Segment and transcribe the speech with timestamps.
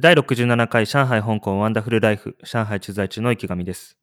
[0.00, 3.98] 第67回上海香港ワンダフルライフ上海駐在中の池上です。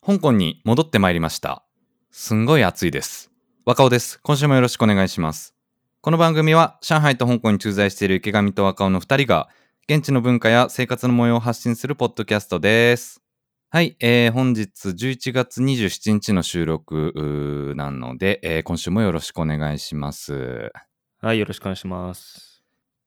[0.00, 1.62] 香港に戻ってまいりました。
[2.10, 3.30] すんごい暑いです。
[3.66, 4.18] 若尾です。
[4.22, 5.54] 今週もよろしくお願いします。
[6.00, 9.50] この番組は上海と香港に駐在している池上と若尾の2人が
[9.90, 13.20] 現地の文化や生活の模様を発信するポッドキャストです。
[13.68, 20.72] はい、えー、本日11月27日の収録なので、えー今週もよろしくお願いします。
[21.20, 22.51] はい、よろしくお願いします。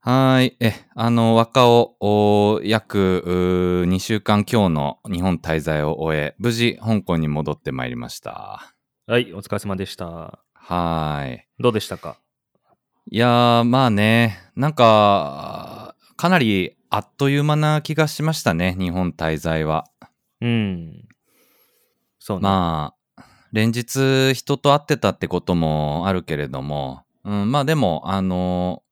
[0.07, 0.57] はーい。
[0.59, 8.75] え、あの、若尾、お約うー2週間今日の日本滞在を終え、無事香港に戻ってまいりました。
[9.07, 10.05] はい、お疲れ様でした。
[10.53, 11.47] はーい。
[11.57, 12.17] どうでしたか？
[13.09, 19.85] いやー、まあね、なんか、かなりあっという間な気がしましたね、日本滞在は。
[20.39, 21.07] うん。
[22.19, 22.43] そうね。
[22.43, 28.83] まあ、連日人と会ってたってこともあるけれども、うん、まあでも、あの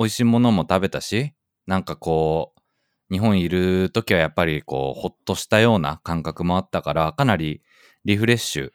[0.00, 1.34] 美味しいものも食べたし、
[1.66, 7.60] なんかこう、日本いる時はやっぱりこう、ほっとしたような感覚もあったから、かなり
[8.06, 8.70] リフレッシュ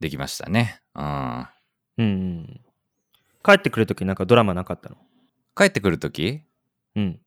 [0.00, 0.82] できましたね。
[0.96, 1.04] うん。
[1.98, 2.60] うんうん。
[3.44, 4.96] 帰ってくるときなんかドラマなかったの？
[5.56, 6.42] 帰ってくる時？
[6.96, 7.20] うん。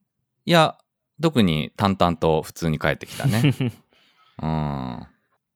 [0.44, 0.76] いや、
[1.22, 3.54] 特に淡々と普通に帰ってきたね。
[4.42, 5.06] うん。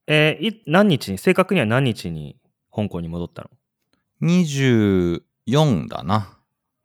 [0.07, 2.39] えーい何日に、正確には何日に
[2.75, 3.51] 香港に戻ったの
[4.23, 6.39] ？24だな。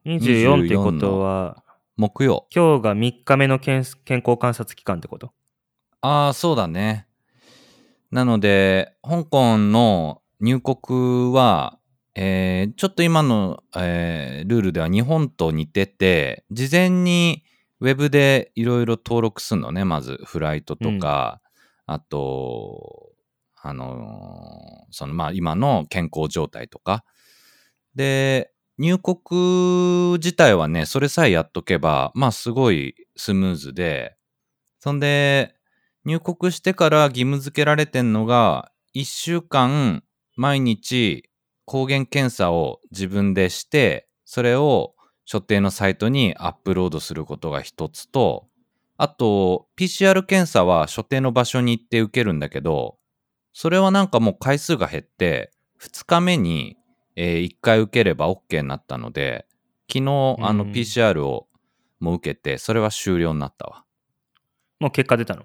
[0.05, 1.63] ?24 ってことは、
[1.97, 2.47] 木曜。
[2.53, 5.31] 今日が3日目の健健康観察期間ってこと？
[6.01, 7.07] ああ、そうだね。
[8.11, 11.77] なので、香港の入国は、
[12.15, 17.43] えーちょっと今の、えールールでは日本と似てて、事前に
[17.81, 21.41] ウェブでいろいろ登録するのね、まずフライトとか、
[21.85, 23.09] あと、
[23.61, 27.03] あのーそのまあ今の健康状態とか。
[27.93, 34.15] で、入国自体はね、それさえやっとけば、まあすごいスムーズで、
[34.79, 35.53] そんで、
[36.05, 40.01] 入国してから義務付けられてんのが、1週間
[40.37, 41.29] 毎日
[41.65, 44.95] 抗原検査を自分でして、それを
[45.25, 48.47] 所定のサイトにアップロードすることが一つと、
[48.95, 52.97] あと、PCR 検査は所定の場所に行って受けるんだけど、
[53.51, 55.51] それはなんかもう回数が減って、
[55.81, 56.78] 2日目に、
[57.21, 59.45] え1回受ければ OK になったので、
[59.91, 61.47] 昨日あのうん PCR を
[61.99, 63.83] もう受けて、それは終了になったわ。
[64.79, 65.43] もう結果出たの？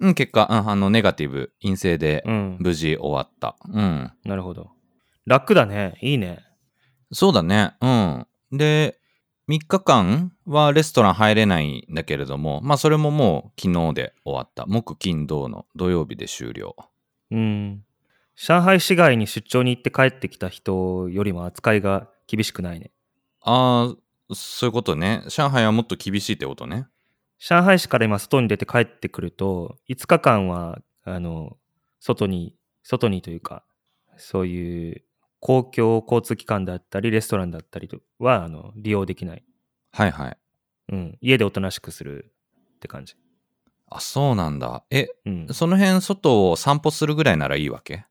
[0.00, 2.56] うん、結果、うん、あの、ネガティブ、陰性でうん。
[2.60, 3.56] 無事終わった。
[3.66, 4.12] うん。
[4.24, 4.72] なるほど。
[5.24, 5.98] 楽だね。
[6.02, 6.40] いいね。
[7.12, 7.72] そうだね。
[7.80, 8.26] うん。
[8.52, 8.98] で、
[9.48, 14.66] 3日間はレストラン入れないんだけれども、まあそれももう昨日で終わった。
[14.66, 16.76] 木金土の土曜日で終了。
[17.30, 17.85] うん。
[18.36, 22.90] 上海市街に出張に行って帰ってきた人よりも扱いが厳しくないね。
[23.42, 23.94] あ
[24.30, 25.22] あ、そういうことね。
[25.28, 26.86] 上海はもっと厳しいってことね。
[27.38, 31.56] 上海市から今外に出て帰ってくると、5日間は、あの、
[32.00, 33.64] 外に、外にというか、
[34.16, 35.04] そういう
[35.40, 39.44] 公共交通機関だったり、レストランだったりとは、あの、利用できない。
[39.92, 40.38] はいはい。
[40.92, 41.18] うん。
[41.20, 42.32] 家でおとなしくする
[42.76, 43.14] って感じ。
[43.88, 44.84] あ、そうなんだ。
[44.90, 45.46] え、うん。
[45.52, 48.04] その辺外を散歩するぐらいならいいわけ？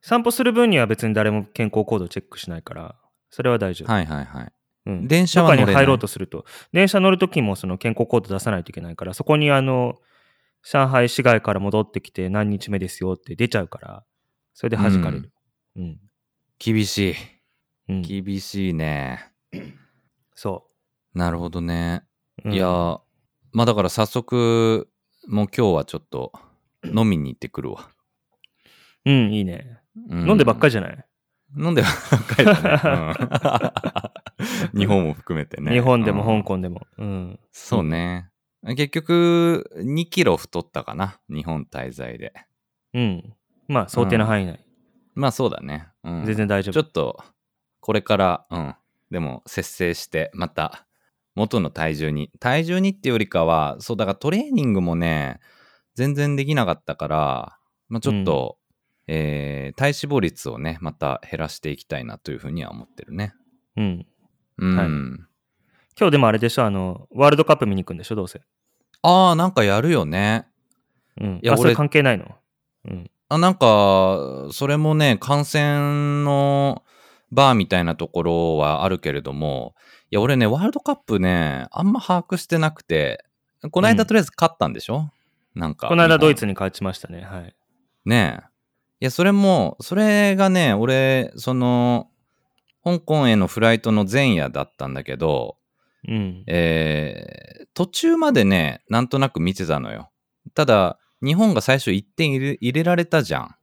[0.00, 2.96] 散歩する分には別に誰も健康コードチェックしないから、
[3.30, 3.92] それは大丈夫。
[3.92, 4.52] はいはいはい。
[4.86, 9.96] うん、電車は中に入ろうとすると、電車乗るときもその健康コード出さないといけないから、そこにあの、
[10.62, 14.04] 上海市外から戻ってきて何日目ですよって出ちゃうから、
[14.54, 15.32] それで弾かれる。
[15.76, 16.00] うん。
[16.58, 17.14] 厳し
[17.88, 18.04] うん。
[18.04, 18.22] い。
[18.22, 19.32] 厳しいね。
[20.34, 20.68] そ
[21.14, 22.02] なるほどね。
[22.44, 22.48] う。
[22.48, 23.00] うんいやー、
[23.52, 24.88] まあだから早速、
[25.26, 26.32] もう今日はちょっと
[26.84, 27.88] 飲みに行ってくるわ。
[29.04, 29.80] うん、いいね。
[30.10, 31.04] う飲んでばっかりじじゃない？
[31.56, 33.20] 飲んでばっかりだね。
[34.72, 35.72] うん 日本も含めてね。
[35.72, 36.86] 日本でもうん香港でも。
[36.98, 37.40] うん。
[37.52, 38.30] そうね。
[38.62, 41.18] 結局、2キロ太ったかな。
[41.30, 42.32] 日本滞在で。
[42.92, 43.34] うん。
[43.68, 44.60] まあ、想定の範囲内。
[45.14, 45.88] まあそうだね。
[46.04, 46.72] うん、全然大丈夫。
[46.74, 47.22] ちょっと、
[47.80, 48.74] これから、うん。
[49.10, 50.86] でも、節制して、また、
[51.34, 52.30] 元の体重に。
[52.40, 55.40] 体重にっていうよりかは、そう、だからトレーニングもね、
[55.94, 57.58] 全然できなかったから、
[57.88, 58.58] まあちょっと、
[59.06, 63.34] えー体脂肪率をね、また減らしていきたいなというふうには思ってるね。
[63.76, 64.06] うん。
[64.58, 64.76] うん。
[64.76, 64.88] はい
[65.98, 68.42] 今日でもあれでしょ、あの、ワールドカップ見に行くんでしょ、どうせ。
[69.00, 70.46] ああ、なんかやるよね。
[71.18, 71.40] うん。
[71.42, 72.26] いやあ、それ俺関係ないの？
[72.84, 73.10] うん。
[73.30, 76.82] あなんか、それもね、感染の
[77.32, 79.74] バーみたいなところはあるけれども、
[80.10, 83.24] いや、俺ね、ワールドカップね、あんま把握してなくて、
[83.70, 85.10] この間うんとりあえず勝ったんでしょ、
[85.54, 85.88] なんか。
[85.88, 86.40] この間ドイツ。
[86.40, 87.22] ツに勝ちましたね。
[87.22, 87.56] はい。
[88.04, 88.46] ねえ。
[89.00, 92.08] いや、それも、それがね、俺、その、
[92.84, 95.56] 香港へのフライトの前夜だったんだけど、
[96.08, 96.44] うん。
[96.46, 97.46] えー
[97.76, 100.10] 途中までね、なんとなく見てたのよ。
[100.54, 103.54] ただ、日本が最初1点入れ入れられたじゃん。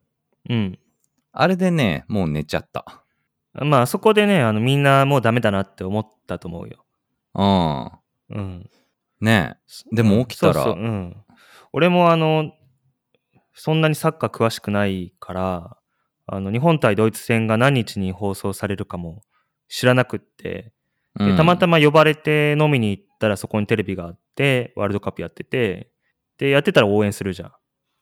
[0.51, 0.79] うん。
[1.31, 3.03] あれでね、もう寝ちゃった。
[3.53, 6.85] まあ、そこでね、あの、みんなもうダメだなって思ったと思うよ。
[7.33, 8.37] うん。
[8.37, 8.69] うん。
[9.19, 9.57] ね
[9.91, 11.15] でも起きたらそうそううん。
[11.71, 12.51] 俺もあの、
[13.53, 15.77] そんなにサッカー詳しくないから、
[16.25, 19.23] あの、日本対ドイツ戦が何日に放送されるかも
[19.67, 20.73] 知らなくって、
[21.17, 21.77] たまたま。
[21.77, 25.91] ま呼ばれて飲みに行ったらそこにテレビがあって、ワールドカップやってて、
[26.37, 27.51] で、やってたら応援するじゃん。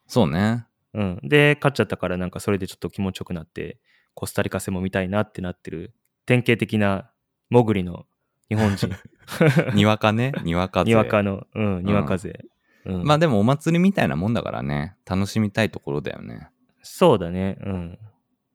[0.07, 0.65] そうね。
[0.93, 1.19] うん。
[1.23, 3.79] で、勝っちゃったからなんかそれでちょっと気持ちよくなって、
[4.13, 5.93] コスタリカ戦も見たいなってなってる、
[6.25, 7.11] 典型的な
[7.49, 8.05] モグリの
[8.49, 8.89] 日本人。
[9.73, 10.31] にわかね。
[10.43, 12.39] にわか にわかの、うん、にわか勢。
[12.85, 14.95] うん、まあでもお祭りみたいなもんだからね。
[15.05, 16.49] 楽しみたいところだよね。
[16.81, 17.57] そうだね。
[17.61, 17.99] うん。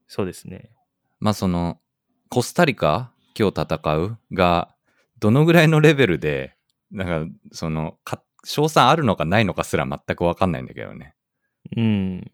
[0.09, 0.71] そうですね。
[1.21, 1.79] まあその、
[2.29, 4.75] コスタリカ今日戦うが、
[5.19, 6.57] どのぐらいのレベルで、
[6.91, 11.15] なんか、その、か賞賛あるのかないのかすら全くわかんないんだけどね。
[11.77, 12.31] うん。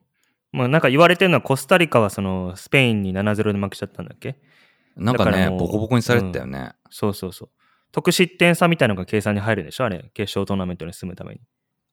[0.52, 4.36] まあなんか言われてるのはコスタリカはそのスペインに7-0で負けちゃったんだっけ？
[4.96, 6.72] なんかね、ボコボコにされてたよね。
[6.90, 7.48] そうそうそう。
[7.92, 9.84] 得失点差みたいなのが計算に入るんでしょ？
[9.84, 10.10] あれ。
[10.12, 11.40] 決勝トーナメントに進むために。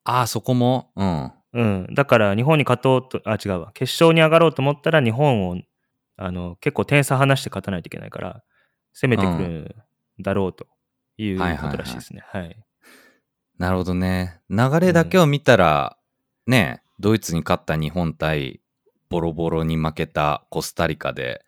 [0.04, 1.31] ああ、そこも、うん。
[1.54, 1.88] うん。
[1.94, 3.72] だから日本に勝とうと、あ、違うわ。
[3.74, 5.57] 決勝に上がろうと思ったら日本を、
[6.18, 8.44] あの、結構点差離して勝たないといけないから、
[8.94, 9.75] 攻めてくる
[10.19, 10.68] んだろうと
[11.18, 12.24] いうことらしいですね。
[12.25, 12.56] はい
[13.60, 14.40] なるほどね。
[14.50, 15.98] 流れだけを見たら、
[16.48, 18.62] ね、ドイツに勝った日本対
[19.10, 21.44] ボロボロに負けたコスタリカで、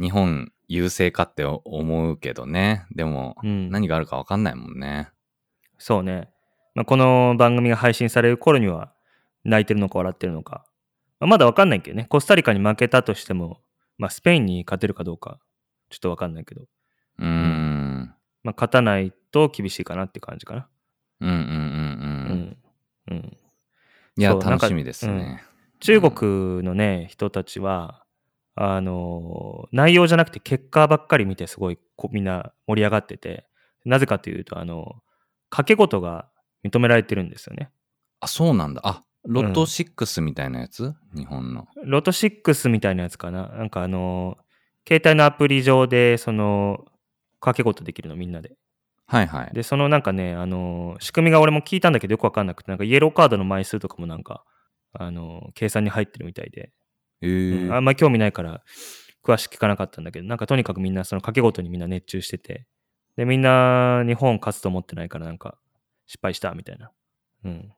[0.00, 2.86] 日本優勢かって思うけどね。
[2.94, 5.10] でも、うん何があるかわかんないもんね。
[5.76, 6.30] そうね。
[6.74, 8.92] まあ、この番組が配信される頃には
[9.44, 10.64] 泣いてるのか笑ってるのか。
[11.18, 12.06] まあ、まだわかんないけどね。
[12.08, 13.60] コスタリカに負けたとしても、
[13.98, 15.38] まあ、スペインに勝てるかどうか、
[15.90, 16.62] ちょっとわかんないけど。
[16.62, 18.14] うーん。
[18.42, 20.68] まあ、勝たないと厳しいかなって感じかな。
[21.20, 21.46] うんうんうんう
[23.10, 23.14] うん。
[23.14, 23.16] ん。
[23.18, 23.36] うん。
[24.16, 25.42] いや、楽しみですね。
[25.80, 28.04] 中国のね、人たちは、
[28.54, 33.46] あの、内容じゃなくて結果ばっかり見てすごいこみんな盛り上がってて、
[33.84, 34.96] なぜかというと、あの、
[35.48, 36.28] 掛け事が
[36.64, 37.70] 認められてるんですよね。
[38.20, 38.82] あ、そうなんだ。
[38.84, 41.68] あ、ロト6みたいなやつ、日本の。
[41.84, 43.48] ロト6みたいなやつかな。
[43.48, 44.38] なんかあの、
[44.86, 46.84] 携帯のアプリ上で、その、
[47.40, 48.52] 掛け事できるの、みんなで。
[49.06, 49.50] はいはい。
[49.52, 54.44] で、そのなんかね、あの、仕組みが俺も聞いたんだけどよくわかんなくて、なんかイエローカードの枚数とかもなんか、
[54.92, 56.72] あの、計算に入ってるみたいで、
[57.22, 58.62] えーうんあんまり興味ないから、
[59.22, 62.66] 詳しく聞かなかったんだけど、なんかとにかくみんなその掛け事にみんな熱中してて、
[63.16, 65.58] で、みんな日本勝つと思ってないからなんか、
[66.10, 66.90] 失敗したみたいな。
[67.44, 67.72] うん。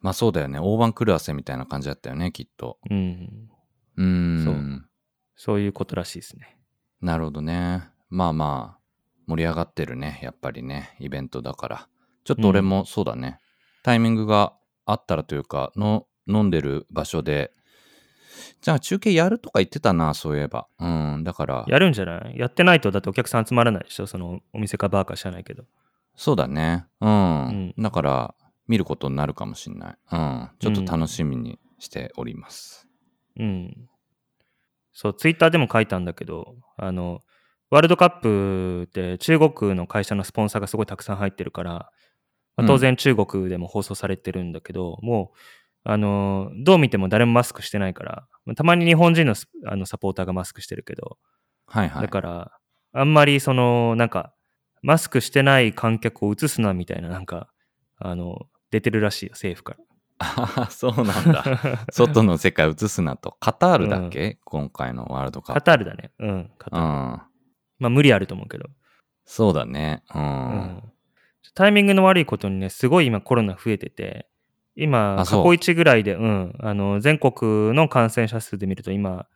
[0.00, 0.58] まあそうだよね。
[0.58, 2.78] 大番狂わせみたいな感じだったよね、きっと。
[2.90, 3.48] うん。
[3.96, 4.44] うーん。
[4.44, 4.90] そう
[5.36, 6.58] そういうことらしいですね。
[7.00, 7.84] なるほどね。
[8.10, 8.80] まあまあ、
[9.28, 10.18] 盛り上がってるね。
[10.20, 10.96] やっぱりね。
[10.98, 11.88] イベントだから。
[12.24, 13.38] ちょっと俺もそうだね。
[13.84, 14.54] タイミングが
[14.84, 17.52] あったらというか、の飲んでる場所で、
[18.62, 20.66] じゃあ中継やるとか言ってたな、そういえば。
[20.80, 21.22] うん。
[21.22, 22.36] だから、やるんじゃない？
[22.36, 24.08] やってないとだってお客さん集まらないでしょ？
[24.08, 25.64] そのお店かバーか知らないけど。
[26.16, 26.86] そうだね。
[27.00, 27.48] うん。
[27.48, 28.34] うんだから、
[28.66, 29.96] 見ることになるかもしんない。
[30.12, 30.50] うん。
[30.58, 32.88] ちょっと楽しみにしております。
[33.38, 33.88] うん。
[34.92, 37.20] そう、ツイッターでも書いたんだけど、あの、
[37.70, 41.90] ワールドカップって中国の会社のスポンサーがすごいたくさん入ってるから、
[42.56, 45.38] まあ当然中国でも放送されてるんだけど、もう、
[45.84, 51.18] あの、どう見ても誰もマスクしてないから、まあたまに日本人のスあのサポーターがマスクしてるけど、
[51.66, 52.02] はいはい。
[52.02, 52.52] だから、
[52.92, 54.32] あんまりその、なんか、
[54.82, 57.48] マスクしてない観客を映すなみたいな、なんか、
[57.98, 59.78] あの、出てるらしいよ、政府から。
[60.18, 61.44] あそうなんだ。
[61.92, 63.36] 外の世界映すなと。
[63.40, 65.60] カタールだっけ、今回のワールドカップ。
[65.60, 66.12] カタールだね。
[66.18, 66.86] うん、カタール。
[66.86, 66.92] うん。
[67.78, 68.68] まあ、無理あると思うけど。
[69.24, 70.02] そうだね。
[70.14, 70.22] うん。
[70.22, 70.92] うん
[71.56, 74.28] タイミングの悪いことにね、すごい今コロナ増えてて、
[74.74, 79.26] 今、過去一ぐらいで、うん、あの、全国の感染者数で見ると今、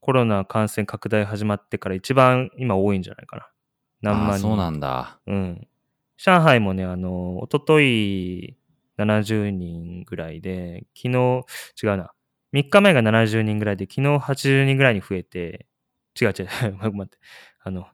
[0.00, 3.48] コロナ感染拡大始まってから一番今多いんじゃないかな。
[4.02, 4.34] 何万人。
[4.34, 5.20] あそうなんだ。
[5.26, 5.68] うん。
[6.16, 8.56] 上海もね、あの、一昨日
[8.98, 11.44] 70人ぐらいで、昨日、
[11.82, 12.12] 違うな。
[12.52, 15.66] 3日前が70人ぐらいで、昨日80人ぐらいに増えて、
[16.20, 16.46] 違う違う、
[16.92, 17.18] 待って、
[17.60, 17.86] あの、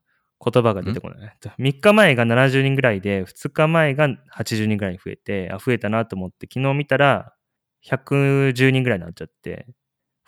[0.44, 1.18] 言葉が出てこない。
[1.22, 7.34] えっと3日前が70人ぐらいで、2日前が80人ぐらいに増えて、あ、増えたなと思って、昨日見たら、
[7.82, 9.66] 110人ぐらいになっちゃって、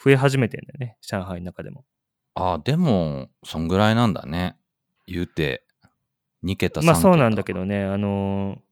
[0.02, 1.84] 増え始めてんだよね、上海の中でも。
[2.34, 4.56] あでも、そんぐらいなんだね。
[5.06, 5.64] 言うて、
[6.44, 6.92] 2桁、3桁。
[6.92, 8.68] まあそうなんだけどね、あのー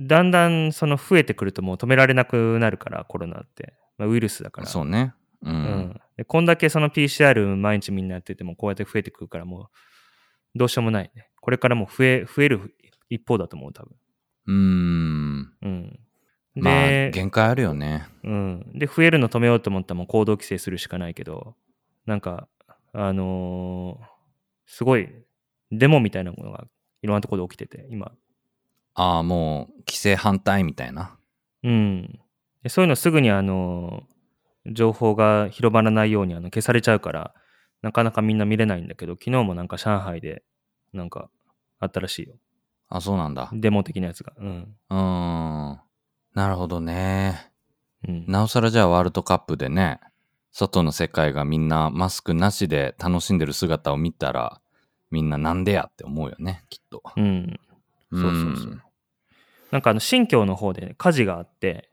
[0.00, 3.74] だんだんその増えてくるともう止められなくなるから、コロナって。
[3.98, 4.68] まあ、ウイルスだから。
[4.68, 5.12] そうね。
[5.42, 5.52] うん。
[5.52, 6.24] うんで。
[6.24, 9.66] こんだけその PCR 毎日みんなやってても、こうやって増えてくるから、もう、
[10.54, 11.30] どうしようもないね。
[11.40, 12.74] これからもう増え、増える
[13.10, 13.96] 一方だと思う、多分。
[14.46, 15.52] うーん。
[15.62, 16.00] うん。
[16.54, 18.06] まあ、で、限界あるよね。
[18.22, 18.70] うん。
[18.74, 21.56] で、増えるの止めようと思ったらもう行動規制するしかないけど、
[22.06, 22.48] なんか、
[22.92, 24.06] あのー
[24.66, 25.08] すごい、
[25.72, 26.68] デモみたいなものがい
[27.08, 28.12] ろんなところで起きてて、今。
[28.94, 31.16] ああ、もう、規制反対みたいな。
[31.62, 32.18] うん。
[32.62, 34.02] でそういうのすぐにあの
[34.66, 37.34] 情報が広まらないようにあの消されちゃうから、
[37.82, 40.42] なかなかみんな見れないんだけど、昨日もなんか上海で、
[40.92, 41.30] なんか
[41.78, 42.34] あったらしいよ。
[42.88, 43.50] あ、そうなんだ。
[43.52, 44.32] デモ的なやつが。
[44.38, 44.76] うん。
[44.90, 45.80] うーん。
[46.34, 47.52] なるほどね。
[48.06, 48.24] うん。
[48.26, 50.00] なおさらじゃあワールドカップでね、
[50.50, 54.60] 外の世界がみんなマスクなしで楽しんでる姿を見たら、
[55.10, 57.02] みんななんでやって思うよね、きっと。
[57.16, 57.60] うん。
[58.12, 58.82] そうそうそううん。
[59.70, 61.90] なんかあの新疆の方で火事があって、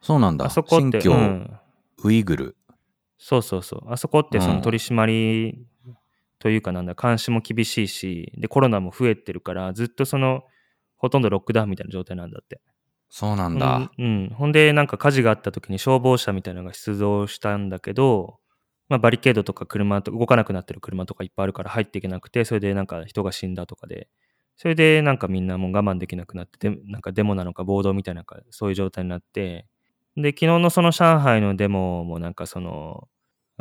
[0.00, 0.46] そうなんだ。
[0.46, 1.58] あそこって、新疆、うん。
[2.04, 2.56] ウイグル。
[3.18, 3.92] そうそうそう。
[3.92, 5.66] あそこってそうんの取り締まり
[6.38, 10.44] というかなんだ、監視も厳しいし、で、コロナも増えてるから、ずっとその、
[10.96, 12.60] ほとんどロックダウンみたいな状態なんだって。
[13.10, 13.90] そうなんだ。
[13.98, 18.38] うん、うんほんで、なんか火事があった時に消防車みたいなのが出動したんだけど、
[18.88, 24.08] まあ、バリケードとか車と、動かなくなってる車とかいっぱいあるから入っていけなくて、それでなんか人が死んだとかで、
[24.56, 29.66] それでなんかみんなもう我慢できなくなって、なんかデモなのか暴動みたいなのか、そういう状態になって、
[30.16, 33.08] で、昨日のその上海のデモもなんかその、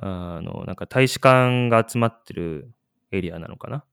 [0.01, 2.71] あの、なんか大使館が集まってる
[3.11, 3.83] エリアなのかな。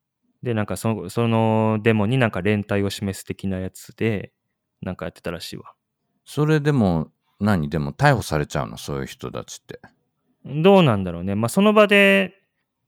[0.42, 4.32] で、なんかそのそのデモになんか連帯を示す的なやつで、
[4.82, 5.72] なんかやってたらしいわ。
[6.24, 7.10] それでも、
[7.40, 7.68] 何？
[7.68, 8.76] でも逮捕されちゃうの？
[8.78, 9.80] そういう人たちって。
[10.44, 11.34] どうなんだろうね。
[11.34, 12.34] まあ、その場で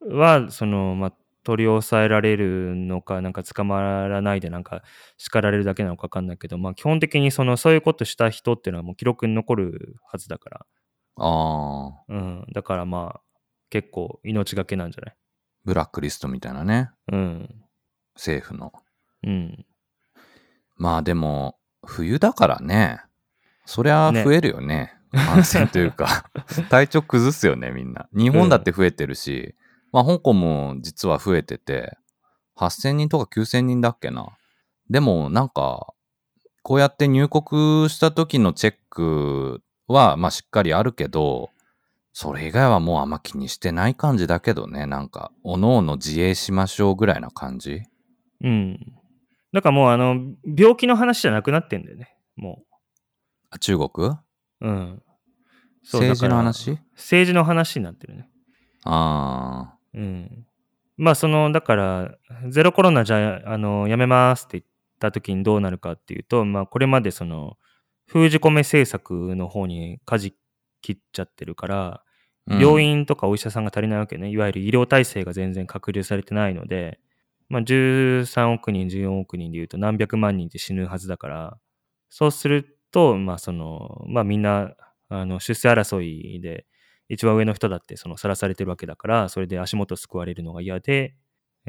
[0.01, 4.83] は、その、まあ、取り押さえられるのか、なんか捕まらないで、なんか
[5.17, 10.67] 叱られるだけなのか分かんないけど、まあ、基本的にその、そういうことした人っていうのはもう記録に残るはずだから、
[11.19, 12.47] ああ、うん。
[12.53, 13.21] だからまあ、
[13.71, 15.17] 結構命がけなんじゃない？
[15.65, 16.91] ブラックリストみたいなね。
[17.11, 17.65] うん。
[18.15, 18.73] 政府の。
[19.25, 19.67] うん。
[20.77, 23.01] まあでも、冬だからね。
[23.65, 24.96] そりゃね増えるよね。
[25.17, 26.31] 感染というか、
[26.71, 28.09] 体調崩すよね、みんな。
[28.13, 29.55] 日本だって増えてるし、
[29.93, 31.97] まあ香港も実は増えてて、
[32.57, 34.37] 8000人とか9000人だっけな。
[34.91, 35.93] でもなんか、
[36.63, 41.51] こうやって入国した時のチェックは、まあしっかりあるけど、
[42.13, 44.87] それ以外はもうあんま気にしてない感じだけどね。
[44.87, 47.83] なんか、おのおの自衛しましょうぐらいな感じ。
[48.43, 48.79] うん。
[49.53, 52.17] だからもう、あの、病気の話じゃなくなってんだよね。
[52.37, 52.63] も
[53.51, 54.09] あ中国？
[54.09, 54.19] う。
[54.61, 55.03] うん。
[55.89, 56.79] そう政治の話？
[56.97, 58.29] 政治の話になってるね。
[58.83, 59.79] ああ。
[59.95, 60.47] うん。
[60.97, 64.65] まあ、その、だから、ゼロコロナじゃ、あの、やめますって言っ
[64.99, 67.57] た時にどうなるかっていうと、まあ、これまでその、
[68.07, 70.35] 封じ込め政策の方に舵
[70.83, 72.07] 切っちゃってるから、うん
[72.61, 74.31] 病院とかお医者さんが足りないわけね。
[74.31, 77.01] いわゆる医療体制が全然拡充されてないので、
[77.49, 81.59] まあ、13億人、14億人でいうと何百万人って死ぬはずだから、
[82.09, 84.75] そうすると、まあ、その、まあ、みんな、
[85.09, 86.67] あの、出世争いで、
[87.09, 91.15] 一番上の人だってそのさらされてるわけだから、それで足元すくわれるのが嫌で、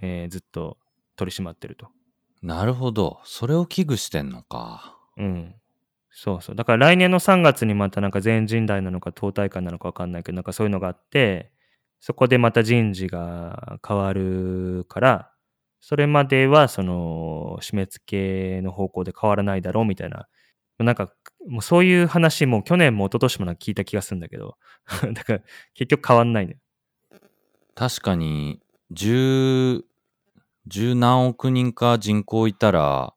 [0.01, 0.77] えーずっと
[1.15, 1.87] 取り締まってると。
[2.41, 3.19] なるほど。
[3.23, 4.97] それを危惧してんのか。
[5.17, 5.55] うん。
[6.09, 6.55] そうそう。
[6.55, 11.51] だから来年の3月にまたなんか全人代なのか党大会なのかわかんないけど、なんかそういうのがあって、
[11.99, 15.31] そこでまた人事が変わるから、
[15.79, 18.03] それまではその締め付
[18.57, 20.27] けの方向で変わらないだろうみたいな。
[20.79, 21.11] なんか、
[21.47, 24.57] もうそういう話も去年も一昨年もなんか聞いた気がするんだけど、
[25.13, 25.39] だから
[25.73, 26.57] 結局変わんないね。
[27.75, 28.59] 確かに、
[28.91, 29.83] 十、
[30.67, 33.13] 十何億人か人口いたら、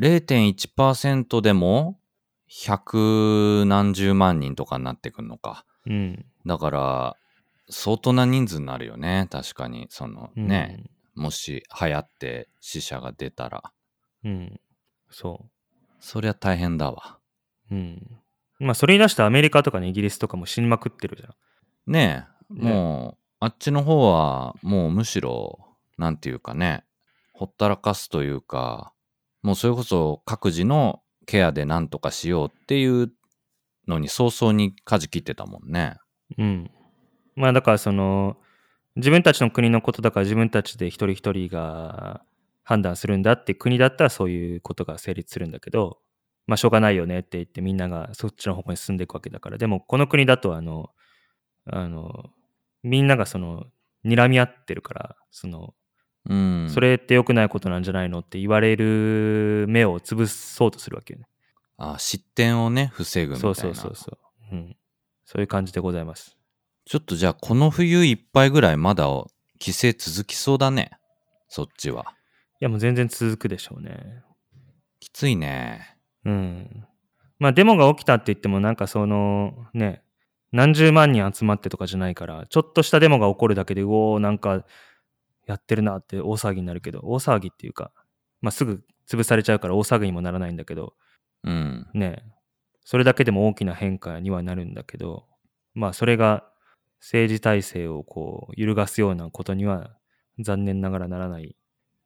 [0.00, 2.00] 0.1%でも、
[2.48, 5.64] 百何十万人とかになってくるのか。
[5.86, 6.24] うん。
[6.46, 7.16] だから、
[7.68, 9.28] 相当な人数になるよね。
[9.30, 9.86] 確かに。
[9.88, 13.72] そのうんね、もし流行って死者が出たら。
[14.24, 14.60] うん。
[15.10, 15.46] そ
[16.00, 17.18] そりゃ大変だわ。
[17.70, 17.74] う。
[17.74, 18.20] うん。
[18.58, 21.34] まあそれに出してアメリカとかね、イギリスとかも死にまくってるじゃん。
[21.92, 25.58] ねえ、ねもう、あっちの方は、もうむしろ、
[25.96, 26.84] なんていうかね、
[27.32, 28.92] ほったらかすというか、
[29.42, 33.10] もうそれこそ各自のケアでなんとかしようっていう
[33.88, 35.96] のに早々に舵切ってたもんね。
[36.36, 36.70] うん。
[37.36, 38.36] まあだからその、
[38.96, 42.22] 自分たちの国のことだから自分たちで一人一人が
[42.70, 45.98] 判断するんだって国だったらそういうことが成立するんだけど、
[46.46, 49.58] まあしょうがないよねって言ってみんながそっちの方向に進んでいくわけだから。
[49.58, 50.90] でもこの国だとあの、
[51.66, 52.30] あの、
[52.84, 53.66] みんながその、
[54.04, 55.74] 睨み合ってるから、その、
[56.28, 56.70] うん。
[56.70, 61.26] それって良くないことなんじゃないのって言われる目を潰そうとするわけよね。
[61.76, 63.54] あ、失点をね、防ぐみたいな。
[63.56, 64.18] そうそうそうそ
[64.52, 64.54] う。
[64.54, 64.76] うん。
[65.24, 66.36] そういう感じでございます。
[66.84, 69.06] ちょっとじゃあこの冬いっぱいぐらいまだ
[69.60, 70.92] 規制続きそうだね。
[71.48, 72.14] そっちは。
[72.60, 74.22] いやもう全然続くでしょうね。
[75.00, 75.96] きついね。
[76.26, 76.86] うん。
[77.38, 80.02] まあデモが起きたって言ってもなんかそのね、
[80.52, 84.64] 何十万人集まってとかじゃないから、ちょっとしたデモが起こるだけで、うおーなんか
[85.46, 87.92] やってるなって大騒ぎになるけど、大騒ぎっていうか、
[88.42, 90.92] まあすぐ潰されちゃうから大騒ぎにもならないんだけど、
[91.44, 91.88] うん。
[91.94, 92.22] ね、
[92.84, 95.24] それだけでも大きな変化にはなるんだけど、
[95.72, 96.44] まあそれが
[97.00, 99.96] 政治体制をこう揺るがすようなことには
[100.38, 101.56] 残念ながらならない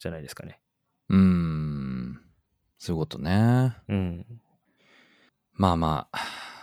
[0.04, 0.60] じゃないですかね。
[1.08, 2.20] うーん。
[2.78, 3.74] そういうことね。
[3.88, 4.26] うん。
[5.54, 6.18] まあまあ、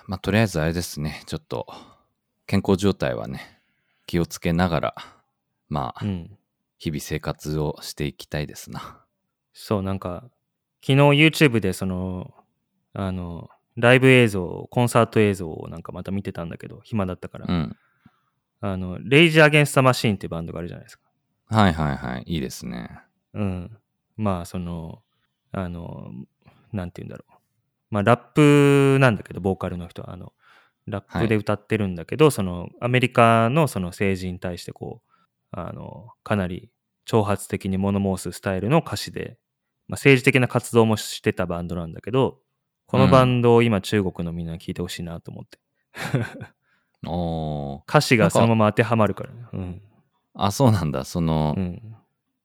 [0.05, 1.23] まあとりあえずあれですね。
[1.25, 1.65] ちょっと、
[2.45, 3.59] 健康状態はね、
[4.05, 4.95] 気をつけながら、
[5.69, 6.37] まあ、うん。
[6.77, 9.03] 日々生活をしていきたいですな。
[9.53, 10.29] そう、なんか、
[10.85, 12.31] 昨日 YouTube でその、
[12.93, 17.47] あの、ライブ映像、コンサート映像をなんかまた見てたんだけど、暇だったから。
[17.49, 17.75] うん。
[18.59, 21.05] あの、レイジ・アゲンスト・マシーンっていうバンドがあるじゃないですか。
[21.47, 22.23] はいはいはい。
[22.27, 23.01] いいですね。
[23.33, 23.77] うん。
[24.17, 25.01] まあ、その、
[25.51, 26.11] あの、
[26.71, 27.33] なんて言うんだろう。
[27.89, 30.33] まあ、ラップなんだけど、ボーカルの人は、あの、
[30.87, 35.11] ラップで歌ってるんだけど、その、アメリカのその政治に対して、こう、
[35.51, 36.71] あの、かなり
[37.05, 39.37] 挑発的に物申すスタイルの歌詞で、
[39.87, 42.39] まあ、政治的な活動もしてたバンドなんだけど、
[42.85, 45.59] このバンドを今中国のみんな聞いてほしいなと思って。
[47.07, 47.81] おー。
[47.87, 49.45] 歌詞がそのまま当てはまるからね。
[49.53, 49.81] うん。
[50.33, 51.03] あ、そうなんだ。
[51.03, 51.95] その、うん。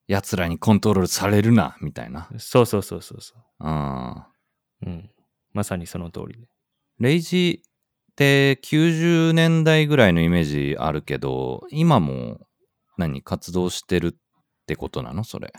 [0.08, 2.28] 奴らにコントロールされるな、みたいな。
[2.38, 4.10] そうそうそうそうそうん。
[4.10, 4.24] う。
[4.86, 5.10] うん。
[5.52, 6.46] まさにその通りで。
[7.00, 12.40] レイジって90年代ぐらいのイメージあるけど、今も
[12.96, 14.18] 何活動してるっ
[14.66, 15.24] てことなの？
[15.24, 15.52] それ。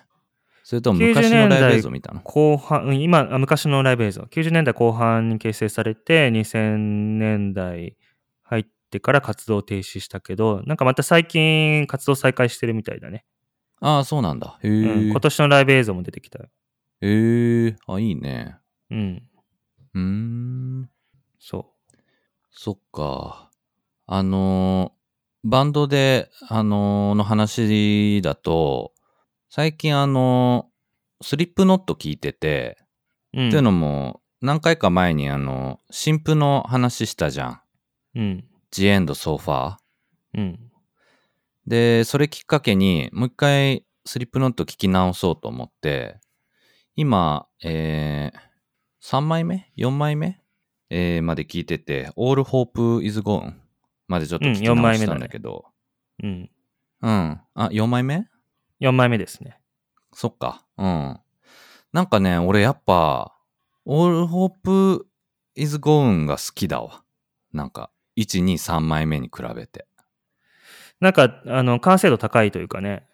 [0.63, 2.21] それとも昔のライブ映像見たの？
[2.21, 7.95] 後半、うん今、あ昔のライブ映像、90年代後半に結成されて、2000年代
[8.43, 13.25] 入ってから活動停止したけど、なんかまた最近活動再開してるみたいだね。
[13.79, 14.59] ああ、そうなんだ。
[14.63, 16.49] へえ、うん、今年のライブ映像も出てきたよ。
[17.01, 18.57] へえ、あ、いいね。
[18.89, 19.23] うん、
[19.93, 20.89] うーん。
[21.39, 21.73] そ
[22.51, 23.51] そっか。
[24.07, 24.97] あのー
[25.43, 28.91] バンドで、あのーの話だと、
[29.49, 32.77] 最近あのースリップノット聞いてて、
[33.33, 33.41] う。
[33.41, 37.61] うん、っていうのも、何回か前にあの、新婦の話したじゃん。
[38.15, 39.77] うん、The End So Far。
[40.35, 40.66] うん、
[41.67, 46.19] で、それきっかけに、もう一回スリップノット聞き直そうと思って、
[46.95, 48.39] 今、えー、
[49.05, 50.41] 3枚目 ?4 枚目？
[50.89, 53.55] えー、まで聞いてて、All Hope is Gone
[54.07, 55.65] までちょっと聞き直したんだけど、
[56.23, 56.49] うん。
[57.01, 57.41] うん。
[57.53, 58.27] あ、4枚目
[58.79, 59.59] ？4枚目ですね。
[60.13, 60.65] そっか。
[60.77, 61.19] うん。
[61.91, 63.33] なんかね、俺やっぱ、
[63.85, 65.05] All Hope
[65.55, 67.03] is Gone が好きだわ。
[67.51, 69.86] なんか、1、2、3枚目に比べて。
[70.99, 73.05] なんか、あの、完成度高いというかね、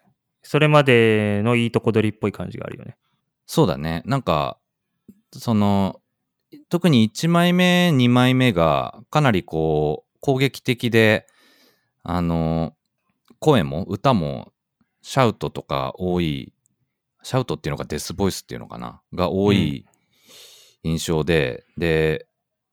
[0.42, 2.96] それまでのいいとこ取りっぽい感じがあるよね。
[3.46, 4.02] そうだね。
[4.06, 4.58] なんか、
[5.32, 6.00] その、
[6.68, 11.26] 特に1枚目、2枚目がかなりこう、攻撃的で、
[12.02, 12.74] あの、
[13.38, 14.52] 声も歌も
[15.02, 16.52] シャウトとか多い、
[17.22, 19.84] シャウトっていうのかデスボイスっていうのかなが多い
[20.82, 22.26] 印象で、で、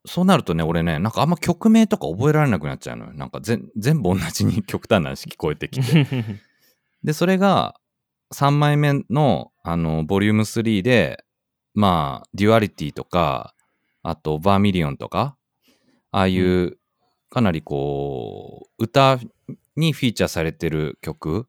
[0.06, 3.14] そうなるとね、俺ね、なんかあんま曲名とか覚えられなくなっちゃうのよ。
[3.14, 6.08] なんか全全部同じに極端な話聞こえてきて。
[7.04, 7.80] で、それが
[8.34, 11.24] 3枚目の、あの、ボリューム3で、
[11.74, 13.54] まあ、デュアリティとか、
[14.04, 15.38] あと、バーミリオンとか、
[16.12, 16.78] ああいう、
[17.30, 19.20] かなりこう、歌
[19.76, 21.48] にフィーチャーされてる曲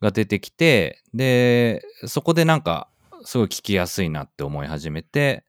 [0.00, 2.88] が出てきて、で、そこでなんか、
[3.24, 5.44] すごい聴きやすいなって思い始めて、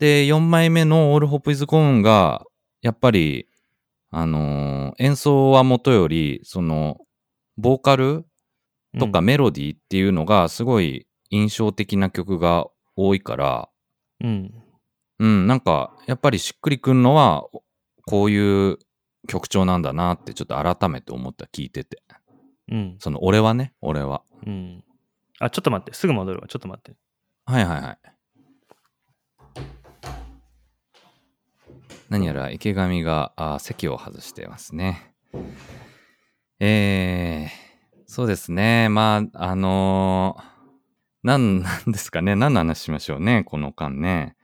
[0.00, 2.46] で、4枚目の All Hope is Gone が、
[2.80, 3.46] やっぱり、
[4.10, 6.98] あのー演奏はもとより、その、
[7.56, 8.24] ボーカル
[8.98, 13.68] とかメロディーっていうのがすごい印象的な曲が多いから、
[14.22, 14.54] うん。
[15.18, 17.44] うん、なんかやっぱりしっくりくんのは
[18.06, 18.78] こういう
[19.28, 22.02] 曲調なんだなってちょっと改めて思った聞いてて。
[22.70, 22.96] うん。
[22.98, 24.22] その俺はね、俺は。
[24.46, 24.84] うん。
[25.38, 25.92] あ、ちょっと待って。
[25.92, 26.48] すぐ戻るわ。
[26.48, 26.98] ちょっと待って。
[27.44, 27.98] はいはいはい。
[32.10, 35.14] 何やら池上があ席を外してますね。
[36.58, 38.88] えー、そうですね。
[38.90, 40.50] まあ、あのー
[41.22, 42.34] なんなんですかね。
[42.34, 43.44] 何の話しましょうね。
[43.44, 44.36] この間ね。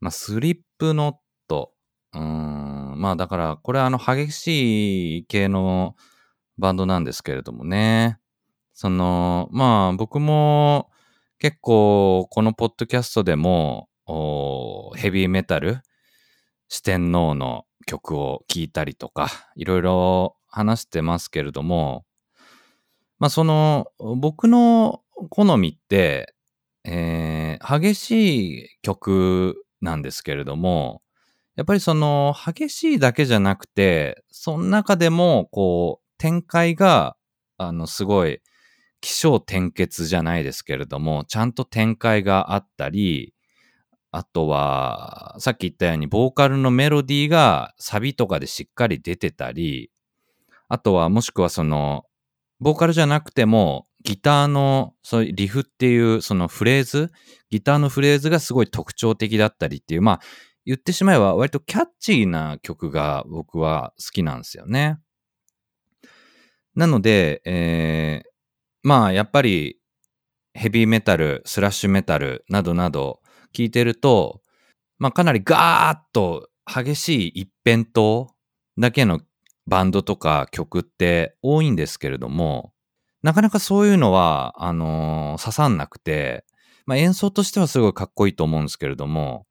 [0.00, 1.16] まあ、スリップノッ
[1.48, 1.72] ト。
[2.14, 2.94] うん。
[2.96, 5.96] まあ、だから、これはあの、激しい系の
[6.56, 8.18] バンドなんですけれどもね。
[8.72, 10.90] その、まあ、僕も
[11.38, 13.90] 結構、このポッドキャストでも、
[14.96, 15.82] ヘビーメタル、
[16.68, 22.04] 四天王の曲を聴いたりとか、いろいろ話してますけれども、
[23.18, 26.34] まあその、僕の好みって、
[26.84, 27.48] えー
[27.80, 31.02] 激しい曲なんですけれども、
[31.56, 37.16] やっぱりその激しいだけじゃなくて、その中でもこう展開が
[37.56, 38.40] あのすごい
[39.00, 43.34] 起承転結じゃないですけれども、ちゃんと展開があったり、
[44.10, 49.90] あとは、さっき言ったように、ボーカルのメロディーがサビとかでしっかり出てたり、
[50.68, 52.04] あとは、もしくはその、
[52.60, 57.10] ボーカルじゃなくても、ギターの、そういうリフっていう、そのフレーズ、
[57.50, 60.20] ギターのフレーズがすごい特徴的だったりっていう、まあ、
[60.64, 64.98] 言ってしまえば割とキャッチーな曲が僕は好きなんですよね。
[66.74, 68.28] なので、えー
[68.82, 69.78] まあ、やっぱり、
[70.54, 73.20] ヘビーメタル、スラッシュメタルなどなど
[73.54, 74.42] 聞いてると、
[74.98, 78.34] まあ、かなりガーッと激しい一辺倒
[78.78, 79.20] だけの
[79.66, 82.72] バンドとか曲って多いんですけれども、
[83.22, 86.44] なかなかそういうのは、あのー刺さんなくて、
[86.86, 89.46] まあ、演奏としてはすごいかっこいいと思うんですけれども、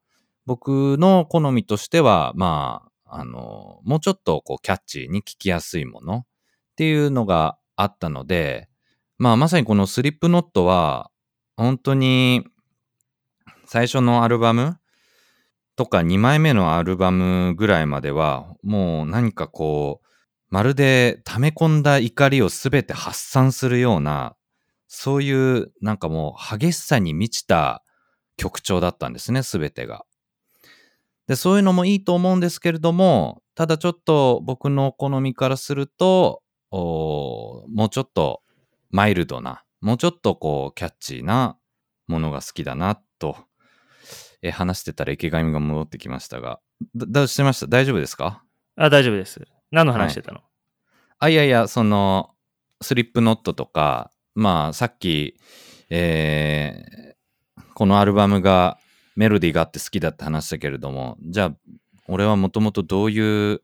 [0.46, 6.26] 僕の好みとしては、まあ、あのーもうちょっとこうキャッチーに聴きやすいものっ
[6.76, 8.70] ていうのがあったので、
[9.18, 11.12] まあまさにこのスリップノットは、
[11.58, 12.46] 本当に
[13.68, 14.78] 最初のアルバム？
[15.76, 20.08] とか2枚目のアルバムぐらいまでは、もう何かこう、
[20.50, 24.36] まるで溜め込んだ怒りをすべて発散するような、
[24.88, 27.84] そういうなんかもう激しさに満ちた
[28.38, 30.06] 曲調だったんですね、すべてが。
[31.28, 38.42] で、そういうのもいいと思うんですけれども、ただちょっと僕のお好みからすると、もうちょっと
[38.90, 41.58] マイルドな、もうちょっとこうキャッチーな
[42.08, 43.38] ものが好きだなと、
[44.42, 46.60] えー話してたら池上が戻ってきましたが、
[46.96, 47.68] だ、どうしてました？
[47.68, 48.44] 大丈夫ですか？
[48.76, 49.42] あ、大丈夫です。
[49.72, 50.42] 何の話してたの、
[51.20, 52.32] あ、いやいや、その、
[52.82, 55.40] スリップノットとか、まあ、さっき、
[55.90, 57.08] えー
[57.74, 58.80] このアルバムが
[59.16, 61.58] メロディーがあって好きだって話したけれども、じゃあ、
[62.08, 63.62] 俺はもともとどういう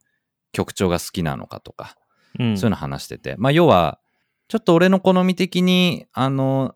[0.52, 1.98] 曲調が好きなのかとか、
[2.38, 4.00] うん、そういうの話してて、まあ、要は、
[4.50, 6.76] ちょっと俺の好み的に、あの、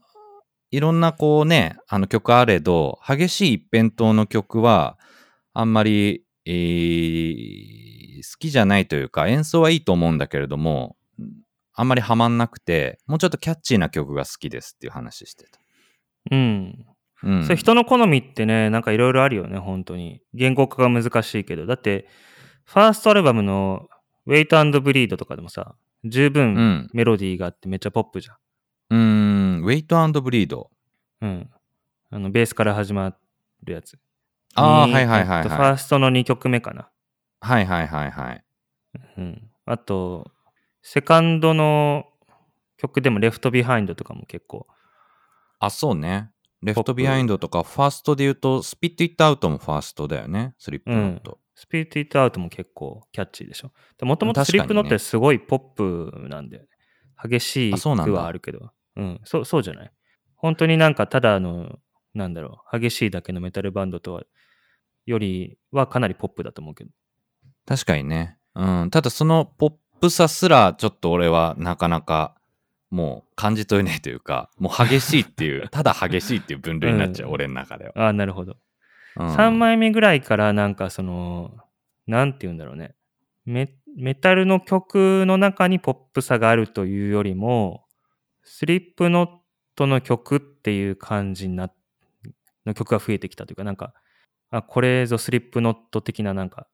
[0.78, 5.00] いろんなこうね、あの曲あれど、激しい一辺倒の曲は、
[5.54, 7.88] あんまり、えー
[8.18, 10.96] 好きじゃないというか、演奏はいいと思うんだけれども、
[11.74, 15.60] あんまりハマんなくて、もうちょっとキャッチーな曲が好きですっていう話してた。
[16.32, 16.86] うん。
[17.24, 17.44] うん。
[17.44, 20.22] それ人の好みってね、なんかいろいろあるよね、本当に。
[20.34, 21.66] 言語化が難しいけど。
[21.66, 22.08] だって、
[22.66, 23.88] ファーストアルバムの
[24.28, 26.90] Wait and Bleed とかでもさ、十う分ん。
[26.94, 28.36] メロディーがあってめっちゃポップじゃん。
[29.68, 30.72] ウェイトブリード。
[31.22, 31.50] うん。
[32.10, 33.14] あの、ベースから始ま
[33.64, 34.00] るやつ。
[34.56, 35.48] ああ、にはいはいはいはい。
[35.50, 36.90] ァーストの2曲目かな。
[37.42, 38.46] はいはいはいはい。
[39.18, 39.52] うん。
[39.66, 40.32] あと、
[40.82, 42.06] セカンドの
[42.78, 44.68] 曲でもレフトビハインドとかも結構。
[45.60, 46.32] あ、そうね。
[46.62, 50.56] レフトビハインドとか、ファーストで言うと、スピット・イット・アウトもファーストだよね。
[50.58, 51.40] スリップノット。
[51.56, 53.74] スピット・イット・アウトも結構キャッチーでしょ。
[54.06, 56.70] もともとスリップノットってすごいポップなんだよね。
[57.22, 58.72] 激しいあそうなんだ曲はあるけど。
[58.98, 59.92] うん、そう、そうじゃない？
[60.36, 61.80] 本当になんかただあの、
[62.14, 64.24] なんだろう、激しいだけのメタルバンドとは、
[65.06, 66.90] よりはかなりポップだと思うけど。
[67.66, 68.38] 確かにね。
[68.56, 68.90] うん。
[68.90, 72.36] ただそのポップさすら、ちょっと俺はなかなか、
[72.90, 77.92] もう感じ取れないというか、もう激しいっていう、 ただ激しいっていう分類になっちゃう、うん俺の中では。
[77.96, 78.58] ああ、なるほど。
[79.18, 81.56] うん、3枚目ぐらいからなんかその、
[82.08, 82.96] なんて言うんだろうね。
[83.46, 87.84] メメタルの曲の中にポップさがあるというよりも、
[88.48, 89.30] スリップノッ
[89.76, 91.70] トの曲っていう感じにな、
[92.66, 93.94] の曲が増えてきたというか、なんか、
[94.50, 96.68] あ、これぞスリップノット的ななんか、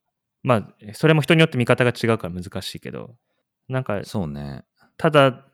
[0.44, 3.16] まあ、それも人によって見方が違うから難しいけど、
[3.68, 4.66] なんか、そうね。
[4.98, 5.46] ただ、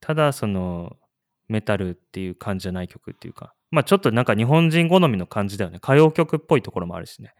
[0.00, 0.96] ただその、
[1.48, 5.78] メタルっていう感じじゃない曲っていうか、まあちょっとなんか日本人好みの感じだよね。
[5.82, 7.34] 歌謡曲っぽいところもあるしね。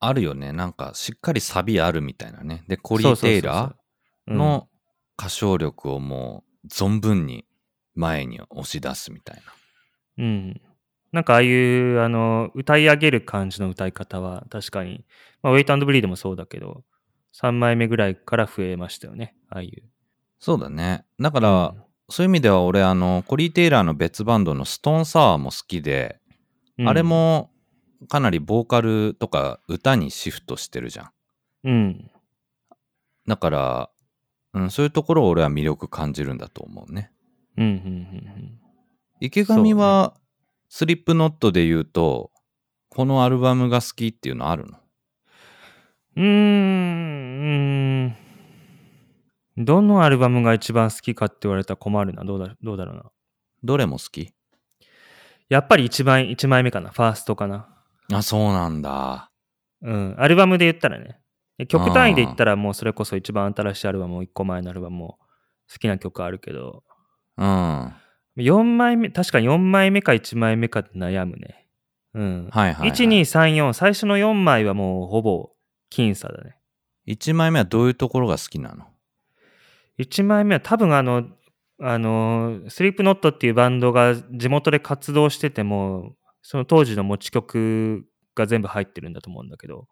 [0.00, 0.52] あるよね。
[0.52, 2.64] なんか、しっかりサビあるみたいなね。
[2.68, 4.68] で、コリー・テイラーーの
[5.18, 7.44] 歌唱力をもう、存分に
[7.98, 10.24] 前に押し出すみたいな。
[10.24, 10.60] うん。
[11.12, 15.04] なんかああいう、あの、歌い上げる感じの歌い方は確かに、
[15.42, 16.84] まあ、ウェイトブリードもそうだけど、
[17.34, 19.34] 3枚目ぐらいから増えましたよね。
[19.48, 19.82] ああいう。
[20.38, 21.04] そうだね。
[21.18, 21.74] だから、
[22.10, 26.20] そういう意味では俺、あの、コリー・テイラーの別バンドのストーン・サワーも好きで、
[26.78, 27.50] うんあれ、も
[28.08, 31.10] かなりボーカルとか歌にシフトしてるじゃん。
[31.64, 32.10] うん。
[33.26, 33.90] だから、
[34.54, 37.10] うん、そういうところを俺は魅力感じるんだと思うね。
[37.58, 38.58] うん、うん、うん
[39.20, 40.14] 池上は、
[40.68, 42.30] スリップノットで言うと、
[42.88, 44.78] このアルバムが好きっていうのあるの？
[46.16, 46.24] うん。
[46.24, 49.64] うーん。
[49.64, 52.24] どのアルバムが一番好きかって言われたら困るな。
[52.24, 53.10] どうだどうだろうな。
[53.64, 54.22] どれも好き？
[54.22, 54.32] い
[55.48, 56.90] やっぱり一番、一枚目かな。
[56.90, 57.68] ファーストかな。
[58.12, 59.32] あ、そうなんだ。
[59.82, 60.14] うん。
[60.18, 61.18] アルバムで言ったらね。
[61.56, 65.18] で曲単位で言ったらもうそれこそ一番新しいアルバムも1個前のアルバムも
[65.68, 66.84] 好きな曲あるけど、
[67.38, 67.92] うん。
[68.36, 71.66] 4枚目、確か4枚目か1枚目かって悩むね。
[72.14, 72.48] うん。
[72.50, 72.90] はいはい、はい。
[72.90, 75.50] 1、2、3、4、最初の4枚はもうほぼ
[75.92, 76.56] 僅差だね。
[77.06, 78.84] 1枚目はどういうところが好きなの
[79.98, 81.24] ？1枚目は多分あの、
[81.80, 89.86] あの、スリープノットっていうバンドが地元で活動してても、その当時の持ち曲が全部入ってるんだと思うんだけど、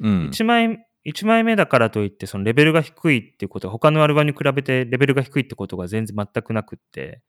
[0.00, 0.26] うん。
[0.28, 7.22] 1枚、一枚目だからといって、そのレベルが低いっていうことは、他のアルバムに比べてレベルが低いってことが全然全くなくって、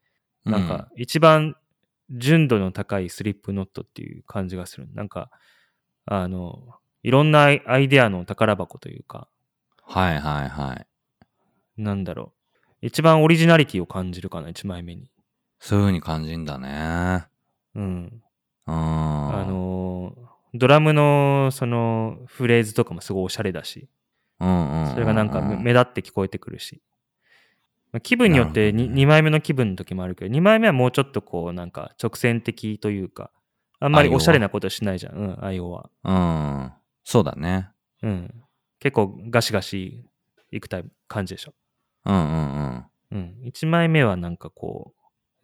[0.44, 1.56] なんか一番
[2.10, 4.88] 純度の高いスリップノットっていう感じがする。
[4.92, 5.30] なんか、
[6.04, 9.28] あの、いろんなアイデアの宝箱というか、
[9.82, 10.86] はいはいはい。
[11.82, 12.34] なんだろ
[12.82, 12.86] う。
[12.86, 15.10] 一番オリジナリティを感じるかな、一枚目に。
[15.58, 17.26] そういう風に感じんだね。
[17.74, 18.22] うん。
[18.66, 18.72] うん。
[18.72, 20.14] あ、の、
[20.54, 23.88] ドラムのそのフレーズとかもすごいおしゃれだし、
[24.38, 24.44] そ
[24.98, 26.82] れがなんか目目立って聞こえてくるし。
[27.92, 33.30] まあ気分によってなるほど 2, ね枚目の気分の時もあるけど、2枚目はもうちょっとこうなんか直線的というか、
[33.80, 35.90] あんまりおしゃれなことしないじゃん、うん、アイオは。
[36.04, 36.72] うん。
[37.02, 37.70] そうだね。
[38.02, 38.34] うん。
[38.78, 40.04] 結構ガシガシ
[40.52, 41.54] いくタイプ感じでしょ。
[42.04, 42.84] うんうんうん。
[43.12, 43.36] うん。
[43.44, 44.94] 1枚目はなんかこ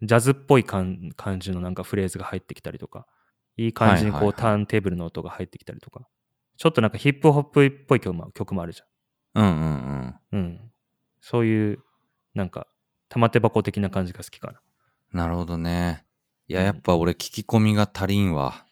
[0.01, 3.07] う、ジャズっぽい感感じのなんかフレーズが入ってきたりとか、
[3.57, 6.07] いい感じにこう、はいはいはいターンテーブルの音が入ってきたりとか、
[6.57, 8.81] ちょっとなんかヒップホップっぽい曲も曲もあるじ
[9.35, 9.59] うんうんうん。
[9.61, 9.67] ゃ
[10.09, 10.19] ん。
[10.31, 10.71] うん。
[11.21, 11.79] そういう、
[12.33, 12.67] なんか、
[13.09, 14.61] 玉手箱的な感じが好きかな。
[15.13, 16.05] なるほどね。
[16.47, 18.65] いや、うんやっぱ俺聞き込みが足りんわ。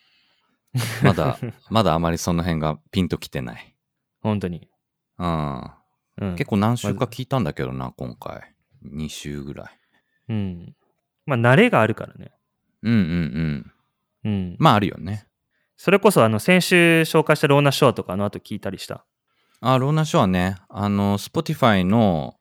[1.04, 1.38] まだ、
[1.70, 3.76] まだあまりその辺がピンときてない。
[4.22, 4.70] 本当に。
[5.18, 5.72] うん。
[6.18, 6.36] うん。
[6.36, 8.56] 結構何週か聞いたんだけどな、今回。
[8.84, 9.80] 2週ぐらい。
[10.30, 10.76] うん。
[11.26, 12.32] まあ、慣れがあるからね。
[12.82, 13.72] うんうんうん。
[14.26, 14.56] うん。
[14.60, 15.28] まああるよね。
[15.78, 19.06] それこそ、あの、先週紹介したローナ・ショアとかあの後聞いたりした？
[19.62, 22.36] あ、ローナショーはね、あの、Spotify の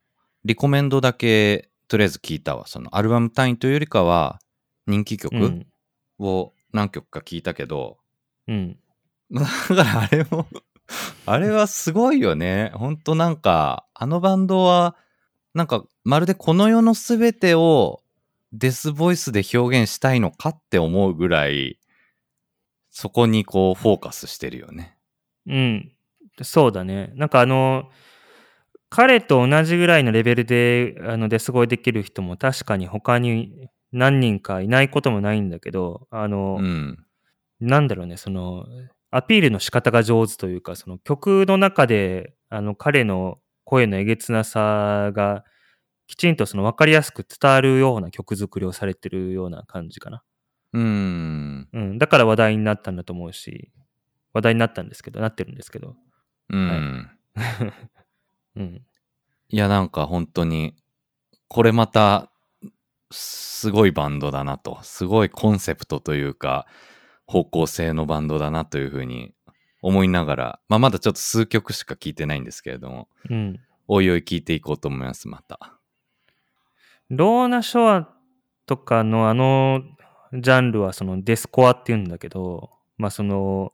[0.44, 2.66] リコメンドだけ、とりあえず聞いたわ。
[2.66, 4.40] そのアルバム単位というよりかは、
[4.86, 5.66] 人気曲うん。
[6.18, 7.98] を何曲か聞いたけど、
[8.46, 8.78] うん。
[9.30, 10.46] だからあれも、
[11.26, 12.70] あれはすごいよね。
[12.74, 14.96] ほんとなんか、あのバンドは、
[15.54, 18.02] なんか、まるでこの世のすべてを
[18.56, 21.78] デスボイスで表現したいのかって思うぐらい、
[22.90, 24.96] そこにこうフォーカスしてるよね。
[25.46, 25.92] うん。
[26.42, 27.12] そうだね。
[27.16, 27.90] なんかあの、
[28.90, 37.04] 彼と同じぐらいのレベルで、あの、デス声できる人も確かに他に何人かいないこともないんだけど、あの、うん。
[37.60, 38.66] なんだろうね、その、
[39.10, 45.44] アピールの仕方が上手というか、その曲の中で、あの、彼の声のえげつなさが、
[46.06, 50.22] きちんとその分かりやすく伝わるような曲作りをされてるような感じかな。
[50.72, 51.68] うん。
[51.72, 51.98] うん。
[51.98, 53.70] だから話題になったんだと思うし、
[54.32, 55.96] 話題になったんですけど、なってるんですけど。
[56.50, 57.10] うん。
[58.56, 58.82] うん。
[59.48, 60.74] いや、なんか本当に、
[61.48, 62.30] これまた、
[63.10, 66.66] すごいバンドだなと、すごいコンセプトというか、
[67.26, 69.32] 方向性のバンドだなというふうに
[69.80, 73.60] 思いながら、まあ、まだちょっと数曲しか聞いてないんですけれども、うん。
[73.86, 75.78] おいおい聞いていこうと思います、また。
[77.10, 78.08] ローナ・ショア
[78.66, 79.82] とかのあの
[80.32, 83.72] ジャンルはそのデスコアって言うんだけど、まあその、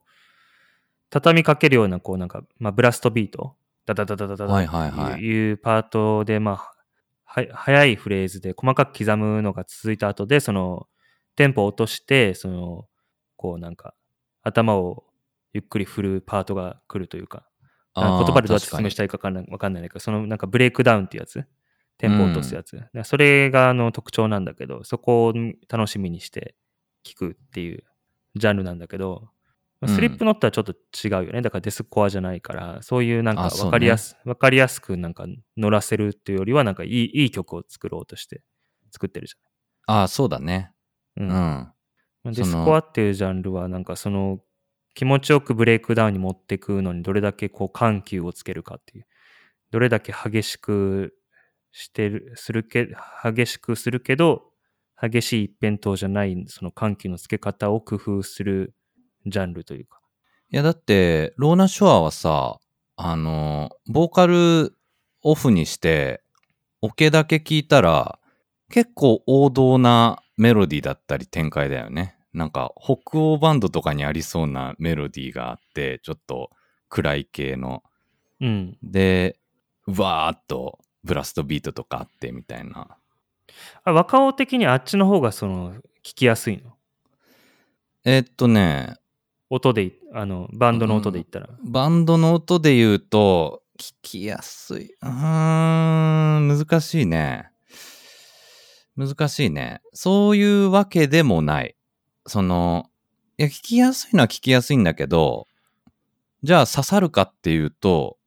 [1.09, 6.55] 畳みかけるようなこうなんか、まあブラストビート、ダダダダダダっていうパートで、まあ、
[7.25, 10.87] は速いフレーズで細かく刻むのが続いた後で、その、
[11.35, 12.85] テンポを落として、その、
[13.37, 13.95] こうなんか、
[14.43, 15.05] 頭を
[15.53, 17.47] ゆっくり振るパートが来るというか、
[17.93, 21.43] あ言葉でどうやって説明したらいいかわかんないわかんないけど、そのなんかブレイクダウンっていうやつ、
[22.01, 22.81] テンポを落とすやつ。
[22.93, 25.33] でそれがあの特徴なんだけど、そこを
[25.69, 26.55] 楽しみにして
[27.05, 27.83] 聞くっていう
[28.35, 29.29] ジャンルなんだけど、
[29.85, 31.43] スリップノットはちょっと違うよね。
[31.43, 35.25] だからデスコアじゃないから、そういうなんかあそうねわかりやす、わかりやすくなんか
[35.57, 38.41] 乗らせるっていうよりは、なんかいいいい曲を作ろうとして
[38.91, 39.35] 作ってるじ
[39.85, 40.71] ああ、そうだね。
[41.17, 41.23] ゃん。
[41.23, 41.29] うん。
[41.29, 41.73] ま
[42.25, 44.39] あデスコアっていうジャンルはなんかその
[44.95, 49.05] 気持ちよくブレイクダウンに持っていくのにどれだけこう緩急をつけるかっていう
[49.71, 51.15] どれだけ激しく
[51.71, 52.89] してるするけ
[53.23, 54.43] 激しくするけど
[55.01, 58.73] 激しい一辺倒じゃないその緩急のつけ方を工夫する
[59.25, 60.01] ジャンルというか
[60.53, 62.59] いや、だって、ローナ・ショアはさ、
[62.97, 64.75] あの、ボーカル
[65.23, 66.21] オフにして、
[66.81, 68.19] オケだけ聞いたら、
[68.69, 72.17] 結構王道なメロディーだったり展開だよね。
[72.33, 76.49] なんか、北欧バンドとかにありそうなメロディーがあって、ちょっと
[76.89, 77.81] 暗い系の。
[78.41, 79.39] うんで、
[79.87, 82.97] うわーっとブラストビートとかあってみたいな。
[83.83, 86.73] あ若尾的にあっちの方がその聞きやすいの？
[88.03, 88.95] えーっとね、
[89.49, 91.49] 音でい、あの、バンドの音で言ったら。
[91.63, 94.95] バンドの音で言うと、聞きやすい。
[95.01, 95.09] うー
[96.39, 97.49] ん、難しいね。
[98.95, 99.81] 難しいね。
[99.93, 101.75] そういうわけでもない。
[102.25, 102.89] その、
[103.37, 105.47] いや、聞きやすいのは聞きやすいんだけど、
[106.43, 108.17] じゃあ刺さるかっていうと、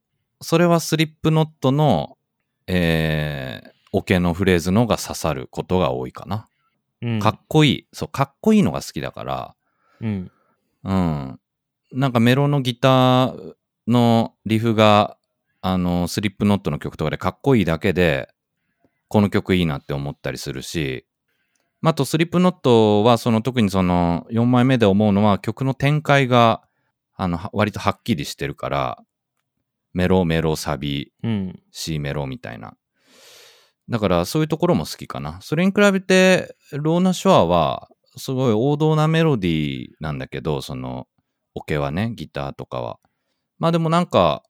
[0.40, 2.16] それはスリップノットの、
[2.66, 6.48] えー、オケのフレーズのが刺さることが多いかな。
[7.02, 7.20] うん。
[7.20, 7.86] かっこいい。
[7.92, 9.54] そう、かっこいいのが好きだから、
[10.00, 10.30] うん。
[10.84, 11.40] うん。
[11.92, 13.54] なんかメロのギター
[13.86, 15.16] のリフが、
[15.60, 18.28] あの、スリップノットの曲とかでかっこいいだけで、
[19.08, 21.06] この曲いいなって思ったりするし、
[21.84, 26.62] まああとスリップノットはその特にその4枚目で思うのは曲の展開が
[27.14, 29.04] あのは割とはっきりしてるから
[29.94, 31.60] メロメロサビうん。
[31.70, 32.76] C メロみたいな
[33.88, 41.06] だからそういうところも好きかなそれに比べてローナ・ショアはすごい王道なメロディーなんだけどその
[41.54, 42.98] オケはねギターとかは
[43.58, 44.42] まあでもなんか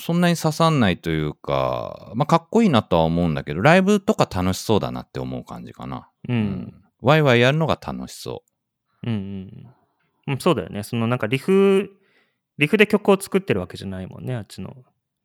[0.00, 6.74] そんなに刺さんないというかまあかっこいいなとは思うんだけどライブとか楽しそうだなって思う感じかなうん。
[7.00, 8.42] ワイワイやるのが楽しそ
[9.04, 10.38] うんうんうん。
[10.38, 10.82] そうだよね。
[10.82, 11.90] そのなんかリフ、
[12.62, 14.74] リフで曲を作ってるわけじゃないもんね、あっちの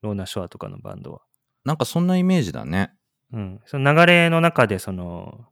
[0.01, 1.19] ローナ・ショアとかのバンドは。
[1.65, 2.91] うなんかそんなイメージだね
[3.33, 3.61] うん。
[3.65, 5.45] その流れの中で、その、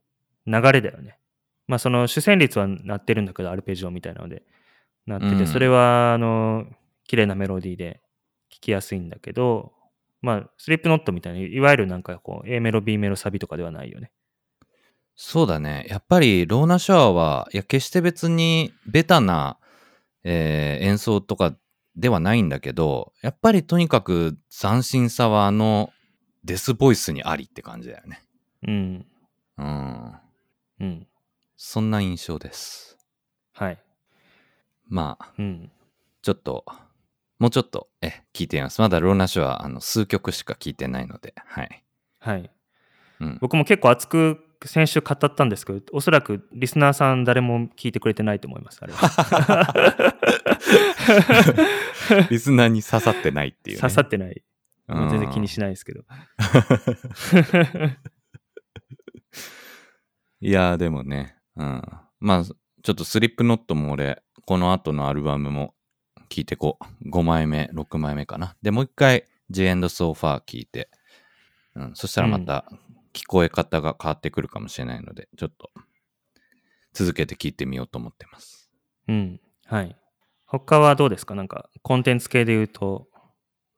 [0.46, 1.20] 流れだよね。
[1.68, 4.44] まあその主旋律はなってるんだけど、アルペジオみたいなので、
[5.06, 6.66] なってて、うんそれは、あの、
[7.08, 8.02] 綺麗なメロディーで
[8.50, 9.74] 聴きやすいんだけど、
[10.22, 14.12] まあ、スリップノットみたいに、いわゆるなんかこう、A メロ、B メロ、サビとかではないよね。
[15.16, 15.86] そうだね。
[15.90, 19.58] やっぱりローナ・シャワーは、いや、決して別にベタな、
[20.24, 21.56] えー演奏とか
[21.96, 25.92] ではないんだけど、やっぱりとにかく斬新さはあの
[26.44, 28.22] デスボイスにありって感じだよね。
[28.68, 29.06] うん。
[29.58, 30.14] うん。
[30.82, 31.08] うん。
[31.58, 32.98] そんな印象です。
[33.54, 33.80] はい。
[34.88, 35.72] まあ、うん。
[36.22, 36.66] ちょっと、
[37.40, 38.82] もうちょっと、え、聞いてみます。
[38.82, 41.84] まだローナ・シャワー、あの、数曲しか聞いてないので、はい。
[42.20, 42.52] はい。
[43.20, 43.38] うん。
[43.42, 49.74] 僕も結構熱く先週語ったんですけど、おそらくリスナーさん誰も聞いてくれてないと思います、あれは。
[52.30, 53.82] リスナーに刺さってないっていう、ね。
[53.82, 54.44] 刺さってない。
[54.88, 56.04] 全然気にしないですけど。
[60.42, 61.82] いやーでもね、うん。
[62.20, 65.74] まあ、ちょっとスリップノットも俺、この後のアルバムも
[66.30, 67.10] 聞いてこう。
[67.10, 68.56] 5枚目、6枚目かな。
[68.62, 70.90] で、もう一回、ジエンドソーファー聞いて、
[71.76, 71.96] うん。
[71.96, 72.66] そしたらまた
[73.16, 75.72] 聞こえ方が変わってくるかもしれないので、ちょっと
[76.94, 78.70] 続けて聞いてみようと思ってます。
[79.08, 79.40] うん。
[79.66, 79.96] はい。
[80.46, 81.34] 他はどうですか？
[81.34, 83.08] なんか、コンテンツ系で言うと、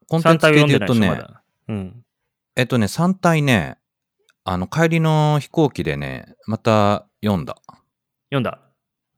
[0.09, 1.25] コンテンツ系で言うと3体を読んでないね。
[1.67, 2.05] うん。
[2.55, 3.77] えっとね、3体ね、
[4.43, 7.57] あの、帰りの飛行機でね、また読んだ。
[8.29, 8.59] 読んだ？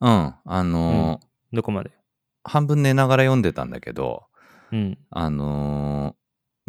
[0.01, 0.35] うん。
[0.43, 1.91] あのーどこまで？
[2.43, 4.25] 半分寝ながら読んでたんだけど、
[4.71, 4.97] うん。
[5.09, 6.18] あのー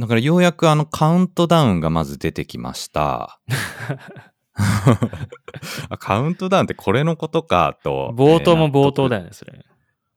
[0.00, 3.38] だからようやくあのカウントダウンがまず出てきました。
[5.88, 8.14] あカウントダウンってこれのことかと。
[8.16, 9.08] 冒頭も冒頭よ。
[9.10, 9.64] だよね、それ。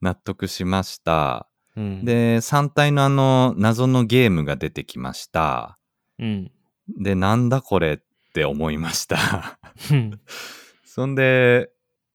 [0.01, 1.49] 納得しました。
[1.75, 5.77] うん。、で、3体のあの謎のゲームが出てきました。
[6.17, 6.51] うん。
[6.87, 7.97] で、なんだこれっ
[8.33, 9.59] て思いました。
[9.91, 10.19] うん
[10.85, 11.72] そんで、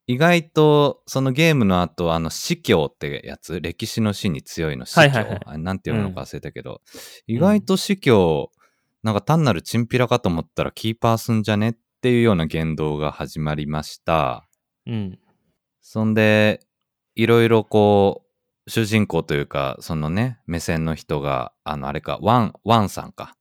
[0.08, 6.80] 意外とそのゲームの後、あの死教ってやつ、歴史の死に強いの死教、はいはいはいあれなんていうのか忘れたけど、
[7.26, 8.50] 意外と死教、
[9.02, 14.48] なんか単なるチンピラかと思ったらキーパーソンじゃねっていうような言動が始まりました。
[14.86, 15.18] うん。
[15.82, 16.60] そんで、
[17.14, 18.24] いろいろこ
[18.66, 23.36] う、主人公というか、そのね、目線の人が、あの、あれか、ワン、ワンさんか。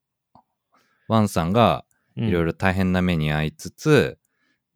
[1.08, 1.86] ワンさんが、
[2.18, 4.27] いろいろ大変な目に遭いつつ、で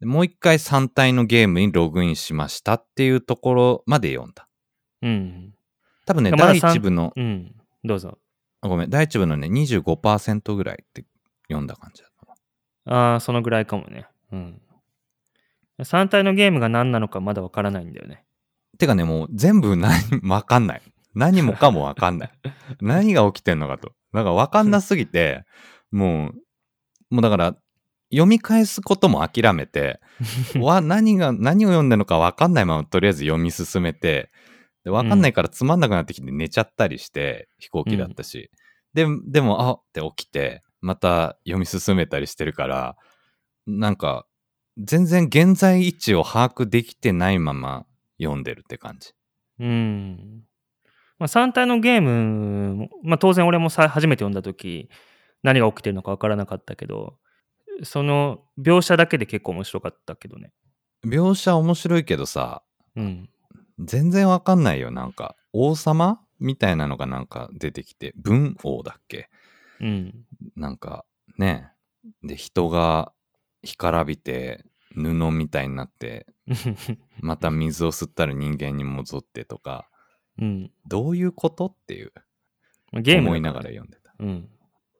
[0.04, 4.48] もう一回3体のゲームにログインしましたっていうところまで読んだ。
[5.02, 5.54] うん。
[6.06, 7.54] 多分ね、第三一部の、うん。
[7.84, 8.18] どうぞ。
[8.60, 11.04] あごめん、第一部のね、25%ぐらいって
[11.48, 12.12] 読んだ感じだっ
[12.84, 12.92] た。
[12.94, 14.06] ああ、そのぐらいかもね。
[14.32, 14.60] うん。
[15.80, 18.24] 3体のゲームが何なのかまだわからないんだよね。
[18.78, 19.92] てかね、もう全部何、
[20.28, 20.82] わかんない。
[21.14, 22.30] 何もかもわかんない。
[22.80, 23.92] 何が起きてんのかと。
[24.12, 25.44] なんかわかんなすぎて、
[25.90, 26.30] も
[27.10, 27.56] う、もうだから、
[28.12, 30.00] 読み返すことも諦めて、
[30.60, 34.30] わ、何が、何を読んでるのかわかんないままとりあえず読み進めて、
[34.84, 38.50] でわかんないからつまんなくなってきて寝ちゃったりして、飛行機だったし。
[38.94, 42.96] で、でも、あって起きて、また読み進めたりしてるから、
[43.66, 44.26] なんか、
[44.76, 47.86] 全然現在位置を把握できてないまま
[48.20, 49.12] 読んでるって感じ。
[49.60, 50.44] うん。
[51.18, 54.88] まあ、3体のゲームも、まあ、当然俺もさ初めて読んだ時
[55.44, 57.14] 何が起きてるのかわからなかったけど
[57.82, 60.52] その描写だけで結構面白かったけどね。
[61.04, 62.62] 描写面白いけどさ、
[62.96, 63.28] うん。
[63.78, 64.90] 全然わかんないよ。
[64.90, 66.20] なんか、王様？
[66.38, 69.28] みたいなのがなんか出てきて、文王だっけ？
[69.80, 70.24] うん。
[70.56, 71.04] なんか、
[71.38, 71.70] ね。
[72.22, 73.12] で、人が
[73.62, 74.64] 干からびて、
[74.94, 76.26] 布みたいになって、
[77.20, 79.88] また水を吸ったら人間に戻ってとか、
[80.38, 80.70] うん。
[80.86, 82.12] どういうことっていう、
[82.92, 84.14] ゲーム思いながら読んでた。
[84.18, 84.48] うん。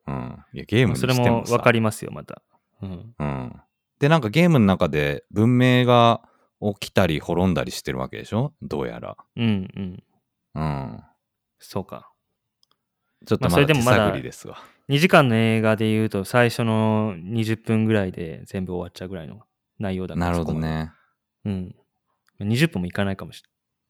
[0.07, 0.37] うん。
[0.53, 1.53] いや、ゲームにそれもしてもさ。
[1.53, 2.41] わかりますよ、また。
[2.83, 3.15] うん。
[3.19, 3.61] うん。
[3.99, 6.21] で、なんかゲームの中で文明が
[6.61, 8.53] 起きたり滅んだりしてるわけでしょ？
[8.61, 9.17] どうやら。
[9.35, 10.03] うんうん。
[10.55, 11.03] うん。
[11.59, 12.11] そうか。
[13.25, 14.57] ちょっとまだ手れでもまだ探りですわ。
[14.89, 19.41] 2時間の映画で言うと、最初の20分ぐらいで全部終わっちゃうぐらいの
[19.79, 20.59] 内容だからなるほど。
[20.59, 20.91] ね。
[21.45, 21.75] でうん。
[22.41, 23.41] 20分もいかないかもし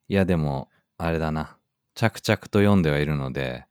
[0.08, 1.58] いや、でも、あれだな。
[1.96, 3.66] 着々と読んではいるので、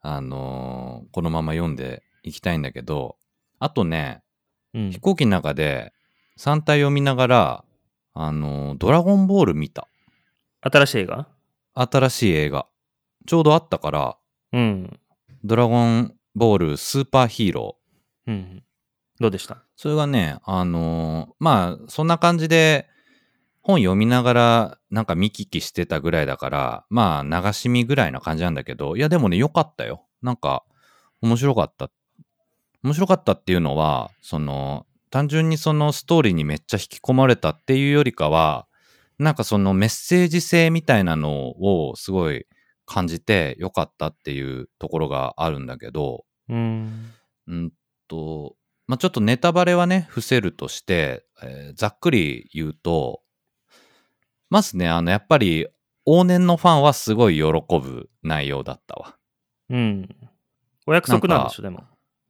[0.00, 3.16] あのーこのまま読んでいきたいんだけど、
[3.58, 4.22] あとね、
[4.74, 4.92] れない。
[4.92, 5.92] 飛行機の中で
[6.38, 7.64] 3体を見ながら、
[8.14, 9.88] あのードラゴンボール見た。
[10.64, 10.70] うん。
[10.70, 11.28] 新しい映画？
[11.74, 12.66] 新しい映画。
[13.26, 14.16] ちょうどあったから、
[14.52, 14.98] うん。
[15.44, 18.30] ドラゴンボールスーパーヒーロー。
[18.30, 18.62] うん。
[19.20, 19.62] どうでした？
[19.76, 22.88] それがね、あのーまあ、そんな感じで、
[23.62, 30.06] 本読みながら、なんか見聞きしてたぐらいだから、まあ、流し見ぐらいな感じなんだけど、いや、でもね、良かったよ。
[30.22, 30.64] なんか、
[31.20, 31.90] 面白かった。
[32.82, 38.66] 面白かったっていうのは、その、単純にそのストーリーにめっちゃ引き込まれたっていうよりかは、
[39.18, 42.46] なんかそのメッセージ性みたいなのをすごい
[42.86, 47.12] 感じて良かったっていうところがあるんだけど、うん。
[47.46, 47.72] うん
[48.06, 48.56] と、
[48.86, 53.22] まあ、ちょっとネタバレはね、伏せるとして、えーざっくり言うと、
[54.50, 55.66] まずね、あの、やっぱり、
[56.06, 59.16] 往年のファンはすごい喜ぶ内容だったわ。
[59.68, 60.08] うん。
[60.86, 61.84] お約束なんでしょ、でも。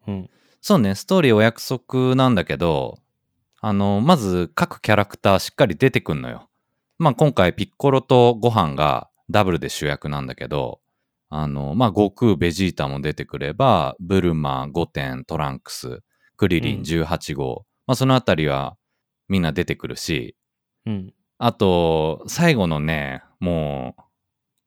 [0.08, 0.30] うん。
[0.60, 2.98] そうね、ストーリーお約束なんだけど、
[3.60, 6.48] あの、まず各キャラクターしっかり出てくんのよ。
[6.98, 10.80] まあ今回ピッコロとご飯がダブルで主役なんだけど、
[11.30, 16.00] あの、まあ悟空、ベジータも出てくれば、ブルマ、ゴテン、トランクス、
[16.36, 18.76] クリリうんン18号、まあそのあたりは
[19.28, 20.36] みんな出てくるし、
[20.86, 21.14] うん。
[21.38, 23.94] あと、最後のね、も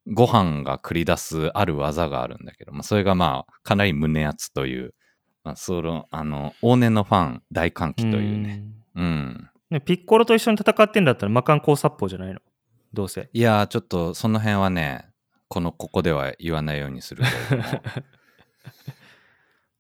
[0.08, 4.94] う、ご飯が繰り出すある技があるんだけど、まあ、それがまあ、かなり胸熱という、
[5.44, 8.64] まあ、その、あの、往年のファン大歓喜というね。
[8.96, 9.04] うん。
[9.04, 9.50] うん。
[9.70, 12.40] ねピッコロと一緒に戦ってんだったら魔漢光殺法じゃないの？
[12.94, 13.30] どうせ。
[13.32, 15.10] いやー、ちょっと、その辺はね、
[15.48, 17.74] この、ここでは言わないようにするけれども、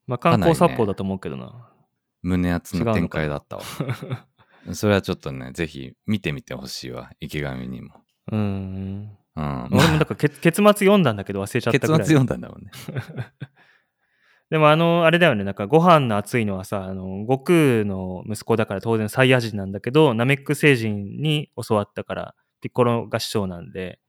[0.08, 1.70] 魔漢光殺法だと思うけどな。
[2.22, 3.64] 胸熱の展開だったわ。
[4.74, 8.02] それはちょっとね、ぜひ見てみてほしいわ、池上にも。
[8.32, 9.18] うん。
[9.36, 9.68] うん。
[9.72, 12.08] 俺もだから結 結末読んだんだけど忘れちゃった結末ぐらい。
[12.08, 12.72] 読んだんだもんね。
[14.52, 24.00] でもあの、あれだよね、なんかご飯の熱いのはさ、あの、悟空の息子だから当然サイヤ人なんだけど、ナメック星人に教わったから、ピッコロが師匠なんで、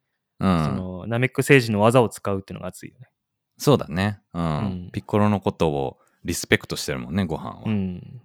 [0.41, 0.65] うん。
[0.65, 3.09] その、ナメック星人の技を使うっていうのが熱いよね。
[3.57, 4.21] そうだね。
[4.35, 4.45] うん。
[4.45, 4.49] う
[4.89, 7.63] んピッコロのことをリスペクトしてるもんね、ご飯は。
[7.65, 8.21] うん。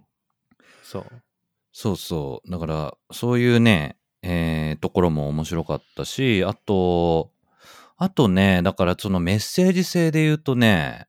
[0.82, 1.06] そう。
[1.72, 2.50] そうそう。
[2.50, 7.30] だから、そういうね、えーところも面白かったし、あと、
[7.96, 11.07] あとね、だからそのメッセージ性で言うとね、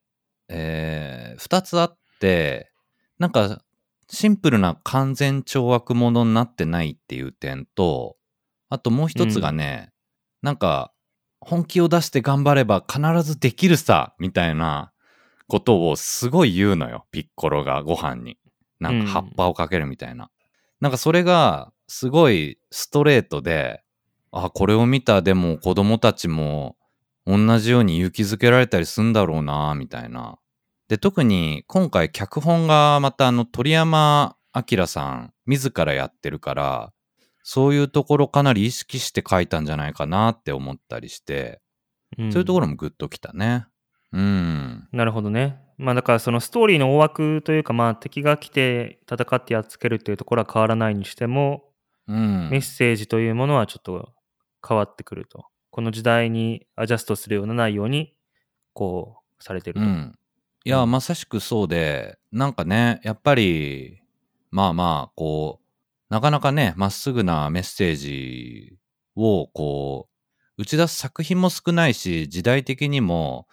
[0.49, 2.71] えー、二つあって、
[3.17, 3.61] なんか、
[4.11, 8.17] シンプルな完全懲悪者になってないっていう点と、
[8.69, 9.91] あともう一つがね、
[10.41, 10.91] なんか、
[11.41, 14.91] 本気を出して頑張れば必ずできるさ、みたいな
[15.47, 18.37] ことをすごい言うのよ、ピッコロがご飯に。
[18.79, 20.29] なんか葉っぱをかけるみたいな。
[20.79, 23.83] なんかそれがすごいストレートで、
[24.31, 26.77] あ、これを見たでも子供たちも
[27.25, 30.38] 同じように勇気づけられたりするんだろうな、みたいな。
[30.89, 36.93] で、特に今回脚本がまたあの鳥山明さん自らやってるから、
[37.43, 41.61] そういうところかなり意識して書いたんじゃないかなって思ったりして、
[42.17, 43.67] うんそういうところもグッときたね。
[44.11, 44.87] うん。
[44.91, 45.59] なるほどね。
[45.77, 51.65] まあだからそのストーリーの大枠というか、まあ敵が来て戦ってやっつけるっていうところは変わらないにしても、
[52.07, 52.49] うん。
[52.49, 54.09] メッセージというものはちょっと
[54.67, 55.45] 変わってくると。
[55.69, 58.15] この時代にアジャストするような内容に、
[58.73, 59.85] こう、されてると。
[59.85, 60.18] うん。
[60.65, 60.91] いや、うん。
[60.91, 64.01] まさしくそうで、なんかね、やっぱり、
[64.51, 65.65] まあまあ、こう、
[66.13, 68.77] なかなかね、まっすぐなメッセージ
[69.15, 70.09] を、こ
[70.57, 73.47] う、打ち出す作品も少ないし、時代的にも、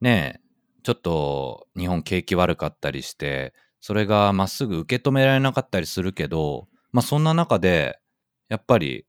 [0.00, 0.40] ね、
[0.82, 8.00] ちょっと日本景気悪かったりして、それがまっすぐ受け止められなかったりするけど、まあそんな中で、
[8.48, 9.06] やっぱり、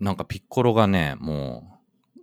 [0.00, 1.73] なんかピッコロがね、もう、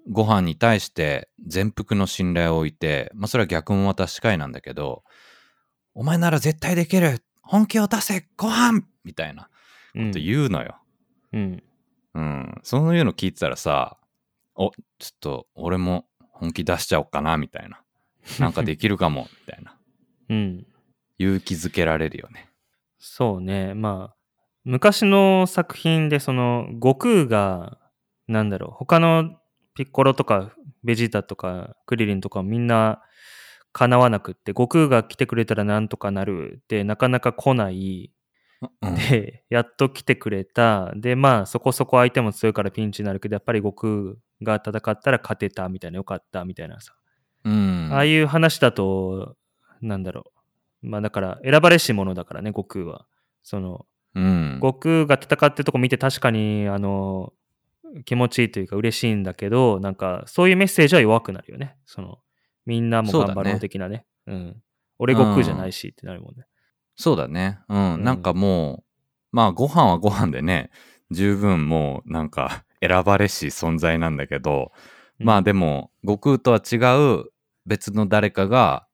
[0.10, 5.04] ご飯に対して全幅の信頼を置いて、まあそれは逆もまた司会なんだけど、
[5.94, 9.50] お前なら絶対できる本気を出せご飯みたいな
[9.96, 10.78] うんこと言うのよ。
[11.34, 11.64] うん。
[12.14, 12.62] うん。
[12.64, 13.98] そういうの聞いてたらさ、
[14.56, 17.82] お、ちょっと俺も本気出しちゃおうかな、みたいな。
[18.40, 19.78] なんかできるかも、 みたいな。
[20.30, 20.66] うん。
[21.18, 22.50] 勇気づけられるよね。
[23.00, 23.74] そうね。
[23.74, 24.16] まあ、
[24.64, 27.78] 昔の作品で、その、悟空が、
[28.28, 29.38] なんだろう、他の
[29.76, 30.52] ピッコロとか、
[30.84, 33.02] ベジータとか、クリリンとかみんな
[33.74, 36.62] 叶わなくって、悟空が来てくれたらなんとかなる。
[36.68, 38.12] で、なかなか来ない。
[38.82, 38.96] うん。
[38.96, 40.92] で、やっと来てくれた。
[40.96, 46.94] で、まあ、そこそこ相手も強いからピンチになるけど、やっぱり悟空が戦ったら勝てたみたいな、よかったみたいなさ。
[47.44, 47.90] うん。
[47.92, 49.36] ああいう話だと、
[49.82, 50.32] なんだろ
[50.84, 50.88] う。
[50.88, 53.06] まあだから、選ばれし者だからね、悟空は。
[53.44, 54.60] その、うん。
[54.62, 57.34] 悟空が戦ってるとこ見て確かに、あの、
[58.06, 61.78] 気持ちいいというか嬉しいんだけど、なんか、そういうメッセージは弱くなるよね。
[61.86, 62.20] その、
[62.66, 64.06] みんなも頑張ろう的なね。
[64.28, 64.62] うん。
[65.00, 66.46] 俺悟空じゃないしってなるもんね。
[66.96, 67.60] そうだね。
[67.70, 67.94] うん。
[67.94, 68.84] うんなんかもう、
[69.32, 70.70] まあご飯はご飯でね、
[71.10, 74.72] 十分もうなんか選ばれし存在なんだけど、
[75.20, 76.78] まあでも、悟空とは違
[77.20, 77.32] う
[77.66, 78.88] 別の誰かが、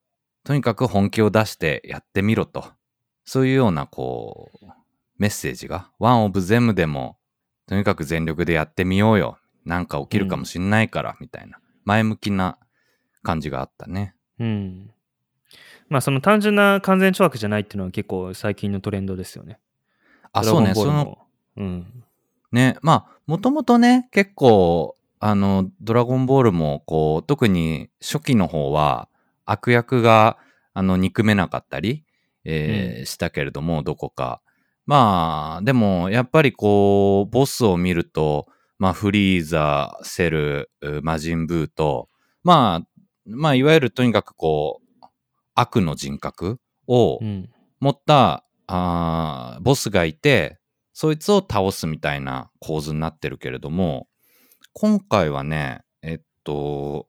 [0.44, 2.64] とにかく本気を出してやってみろと。
[3.24, 4.66] そういうような、こう、
[5.18, 7.17] メッセージが、ワンオブゼムでも、
[7.68, 9.38] とにかく全力でやってみようよ。
[9.66, 11.60] なんか起きるかもしんないから、みたいな。
[11.84, 12.58] 前向きな
[13.22, 14.14] 感じがあったね。
[14.40, 14.90] うん。
[15.90, 19.58] まあその単純な完全懲悪じゃないっていうのは結構最近のトレンドですよね。
[20.32, 20.74] あ、そうね。
[20.74, 21.18] その、
[21.58, 22.04] うん。
[22.52, 29.08] ね、まあ、もともとね、結構、あの、ドラゴンボールも、こう、特に初期の方は、
[29.44, 30.38] 悪役が、
[30.72, 32.04] あの、憎めなかったり、
[32.44, 34.40] えーしたけれども、どこか。
[34.88, 38.46] まあ、でも、やっぱりこう、ボスを見ると、
[38.78, 42.08] まあ、フリーザ、セル、う魔人ブーと、
[42.42, 42.88] まあ、
[43.26, 45.06] まあ、いわゆるとにかくこう、
[45.54, 47.50] 悪の人格をうん。
[47.80, 50.58] 持った、あーボスがいて、
[50.94, 54.08] そいつを倒すみたいな構図になってるけれども、
[54.72, 57.08] 今回はね、えっと、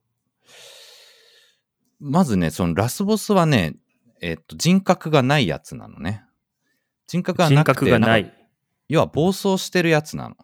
[2.02, 3.78] まずね、そのラスボスはね、
[4.22, 6.26] えっと、人格がないやつなのね。
[7.10, 8.34] 人格が人なくてない。
[8.88, 10.36] 要は暴走してるやつなの。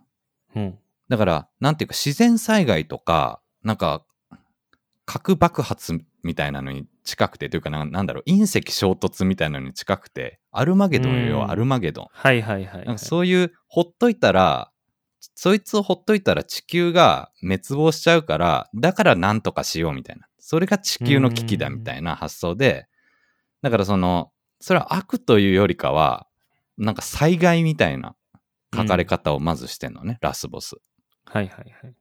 [0.56, 0.80] うん。
[1.10, 4.04] だから、なんていうか自然災害とか、なんか、
[5.06, 12.08] 核爆発みたいなのに近くて、というかな、なんだろう、隕石衝突みたいなのに近くて、アルマゲドンよ、アルマゲドン。
[12.10, 12.98] はいはいはい、はい。
[12.98, 14.72] そういう、ほっといたら、
[15.36, 20.28] そいつをほっといたら地球が滅亡しちゃうから、だからなんとかしようみたいな。
[20.40, 22.88] それが地球の危機だみたいな発想で、
[23.62, 26.26] だからその、それは悪というよりかは、
[26.78, 28.16] なんか災害みたいな
[28.76, 30.76] 書かれ方をまずしてんのね、ラスボス。
[31.26, 31.96] はいはいはい。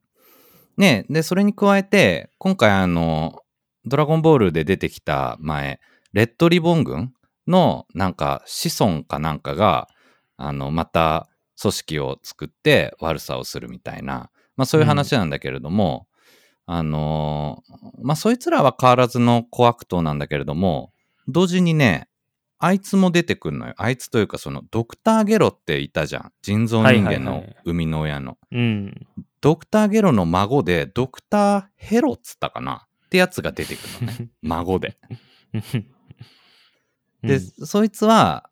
[0.77, 3.41] ねで、それに加えて、今回あの、
[3.85, 5.81] ドラゴンボールで出てきた前、
[6.13, 7.13] レッドリボン軍
[7.47, 9.89] のなんか子孫かなんかが、
[10.37, 11.29] あの、また
[11.61, 16.07] 組織を作って悪さをするみたいな、まあそういう話なんだけれども、
[16.67, 17.63] あの
[18.03, 20.93] まあそいつらは変わらずのコアクトなんだけれども、
[21.29, 22.09] 同時にね、
[22.65, 23.75] あいつも出てくるのよ。
[23.77, 26.33] あいつというかそのドクターゲロっていたじゃん。
[26.41, 28.39] 人造人間はいはいのはい生みの親の。
[28.53, 29.07] うん。
[29.43, 32.87] ドクターゲロの孫で、ドクターヘロっつったかな？
[33.05, 34.29] ってやつが出てくるのね。
[34.41, 34.97] 孫で。
[37.23, 38.49] で、そいつは、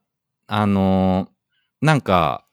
[0.47, 2.47] あのーなんか、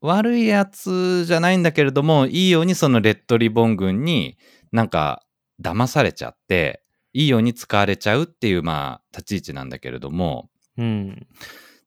[0.00, 4.38] 悪いやつじゃないんだけれども、いいようにそのレッドリボン軍に
[4.72, 5.24] なんか
[5.60, 6.82] 騙されちゃって、
[7.12, 10.48] いいように使われちゃうっていう、まあ、立ち位置なんだけれども、
[10.78, 11.26] うん。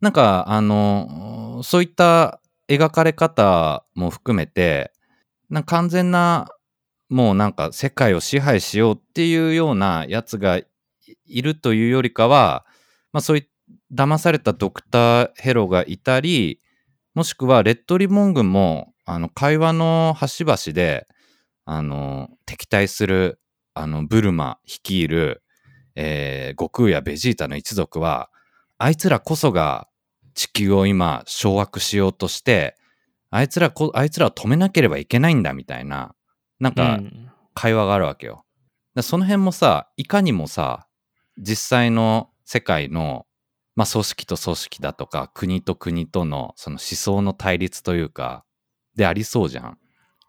[0.02, 4.92] なんか、あの、そういった描かれ方も含めて、
[5.50, 6.48] な完全な、
[7.10, 10.60] もうなんか世界を支配しようっていうようなやつが
[11.26, 12.66] いるというよりかは、
[13.14, 13.48] まあそうい
[13.94, 16.62] 騙されたドクターヘロがいたり、
[17.16, 21.08] もしくはレッドリボン軍も、あの、会話の端々で、
[21.66, 23.40] あの、敵対する、
[23.74, 25.44] あの、ブルマ率いる、
[25.96, 28.30] えー悟空やベジータの一族は、
[28.78, 29.88] あいつらこそが
[30.34, 32.76] 地球を今掌握しようとして、
[33.30, 36.16] あいつらこ、あいつらを止めなければいけないんだみたいな、
[36.60, 38.46] なんうかん会話があるわけよ。
[38.96, 40.88] だその辺もさ、いかにもさ、
[41.38, 43.26] 実際の世界の、
[43.76, 48.46] まあ、組織と組織だとか、国と国とのその思想の対立というか、
[48.96, 49.78] でありそうじゃん。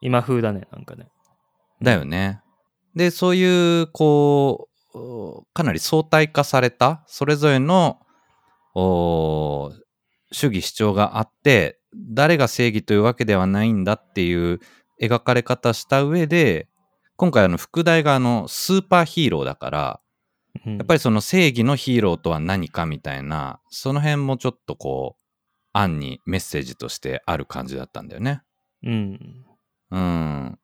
[0.00, 1.08] 今風だね、なんかね。
[1.80, 2.40] だよね。
[2.94, 8.05] で、そういう、こう、かなり相対化された、それぞれの、お
[8.76, 14.60] 主義主張があって、誰が正義というわけではないんだっていう
[15.00, 16.68] 描かれ方した上で、
[17.16, 20.00] 今回あの副題があのスーパーヒーローだから、
[20.64, 25.22] ややっぱりその正義のヒーローとは何かみたいな、その辺もちょっとこう、
[25.72, 28.42] 案にメッセージとしてある感じだったんだよね。
[28.82, 29.46] り、うん。
[29.90, 30.58] うん。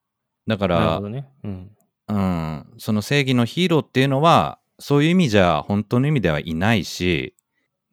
[0.47, 1.29] だからなるほど、ね。
[1.45, 1.71] うん。
[2.09, 7.35] うん、その正義のヒーローっていうのは、そういう意味じゃ本当の意味ではいないし、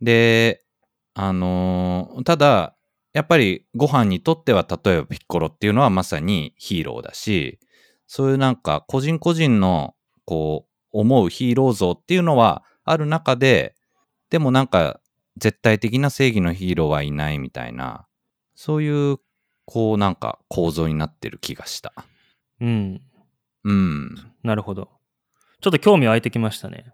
[0.01, 0.63] で、
[1.13, 2.75] あのーただ、
[3.13, 7.59] やっぱりご飯にとっては例えばピッコロっていうのはまさにヒーローだし、
[8.07, 9.95] そういうなんか個人個人の
[10.25, 13.75] こう思うヒーロー像っていうのはある中で、
[14.29, 14.99] でもなんか
[15.37, 18.07] 絶対的な正義のヒーローはいないみたいな、
[18.55, 19.17] そういう
[19.65, 21.93] こうなんか構造になってる気がした。
[22.61, 23.01] うん。
[23.63, 24.15] うん。
[24.43, 24.89] なるほど。
[25.61, 26.93] ちょっと興味湧いてきましたね。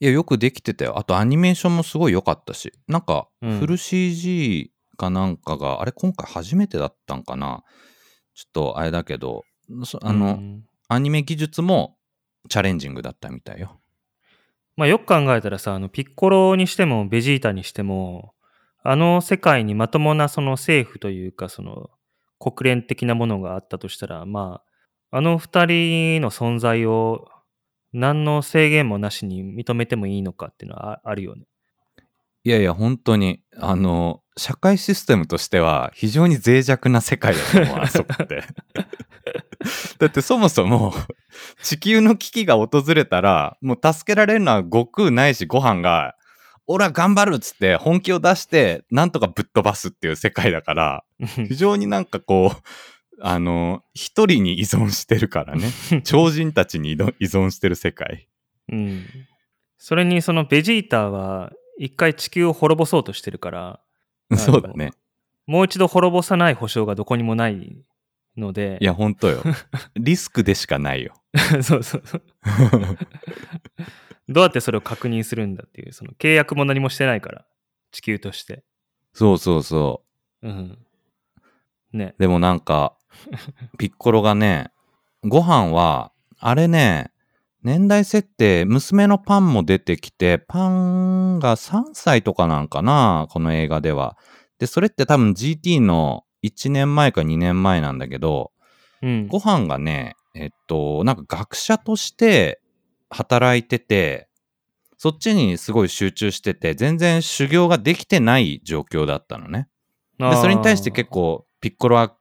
[0.00, 0.98] いや、よくできてたよ。
[0.98, 2.72] あとアニメーションもすごい良かったし。
[2.88, 7.62] なんか、うんフル CG かなんかが、あれ今回初めてだったんかな
[8.34, 9.44] ちょっとあれだけど、
[9.84, 11.96] そあの、うんアニメ技術も
[12.48, 13.80] チャレンジングだったみたいよ。
[14.74, 18.34] まあよく考えたらさ、あのピッコロにしてもベジータにしても、
[18.82, 21.90] あの世界にまともなその政府というか、その
[22.40, 24.62] 国連的なものがあったとしたら、ま
[25.12, 27.28] あ、あの二人の存在を
[27.92, 31.44] 何の制限もなしに認めてもいいのかっていうのはああるよね。
[32.42, 38.44] いやいや、本当に、あの、社会システムとしては非常に脆弱な世界だと思う、あそこって。
[39.98, 40.94] だってそもそも
[41.62, 46.14] 地球の危機が訪れたら、もう助けられるのは悟空ないしご飯が、
[46.66, 51.04] 俺は頑張るっつって本気を出して、なんとかぶっ飛ばすっていう世界だから、
[51.48, 52.62] 非常になんかこう、
[53.20, 55.70] あの、一人に依存してるからね。
[56.04, 58.28] 超人たちに依存してる世界。
[58.70, 59.06] うん。
[59.76, 63.80] それにそのベジータは一回地球を滅ぼそうとしてるから、
[64.30, 64.92] のそうだね。
[65.46, 67.76] もう一度滅ぼさない保証がどこにもない
[68.36, 69.42] ので、いや、ほんとよ。
[69.96, 71.14] リスクでしかないよ。
[71.62, 72.22] そうそうそう。
[74.28, 77.46] どうやってそれを確認するんだっていう、その契約も何もしてないから、
[77.90, 78.62] 地球として。
[79.12, 80.04] そうそうそ
[80.42, 80.48] う。
[80.48, 80.78] うん。
[81.92, 82.14] ね。
[82.18, 82.96] でもなんか、
[83.78, 84.70] ピッコロがね、
[85.24, 87.10] ご飯は、あれね、
[87.62, 94.16] 年代設定、娘のパンも出てきて、パンが3歳とかなんかな、この映画では。
[94.58, 98.52] で、それって多分 GT の1年前か2年前なんだけど、
[99.02, 99.26] うん。
[99.28, 102.60] ご飯がね、えっと、なんか学者として
[103.10, 104.28] 働いてて、
[104.96, 109.68] そっちにすごい集中してて、全然修行ができてない状況だったのね。
[110.18, 112.14] で、それに対して結構、ピッコロは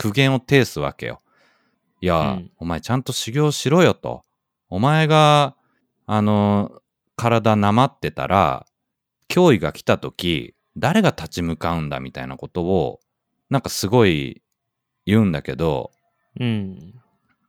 [0.00, 1.20] 苦言を呈すわけよ。
[2.00, 4.24] いや、うんお前ちゃんと修行しろよと。
[4.68, 5.56] お前が、
[6.06, 6.80] あの、
[7.16, 8.66] 体なまってたら、
[9.28, 13.00] 脅威が来た時、誰が立ち向かうんだみたいなことを、
[13.50, 14.42] なんかすごい
[15.04, 15.90] 言うんだけど、
[16.38, 16.94] うん。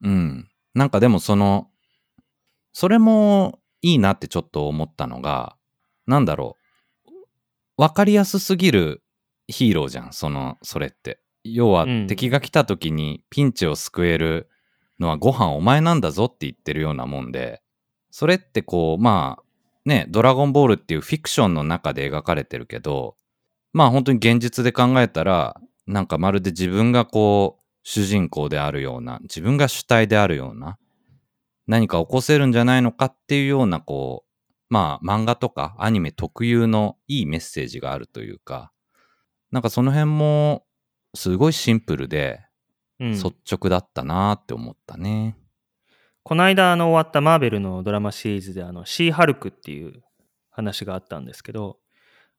[0.01, 0.49] うん。
[0.73, 1.69] なんかでもその、
[2.73, 5.55] それもいいなってちょっと思ったのが、
[6.07, 6.57] なんだろ
[7.07, 7.11] う。
[7.77, 9.03] わかりやすすぎる
[9.47, 11.20] ヒーローじゃん、その、それって。
[11.43, 12.07] 要は、うん。
[12.07, 14.49] 敵が来た時にピンチを救える
[14.99, 17.61] のはご飯お前なんだぞって言ってるようなもんで、
[18.11, 19.43] それってこう、まあ、
[19.85, 23.15] ね、ドラゴンボールっていうフィクションの中で描かれてるけど、
[23.73, 30.77] まあ本当に現実で考えたら、なんかまるで自分がこう、主人公であるような、自分が主体であるような、
[31.67, 34.31] 何か起こせるんじゃないのかっていうような、こう、
[34.69, 38.71] まあ漫画とかアニメ特有のいいメッセージがあるというか、
[39.51, 40.63] なんかその辺も
[41.13, 42.41] すごいシンプルで
[43.01, 45.35] うん、率直だったなって思ったね。
[46.23, 50.03] この間あの終わったマーベルのドラマシリーズであのシーハルクっていう
[50.51, 51.79] 話があったんですけど、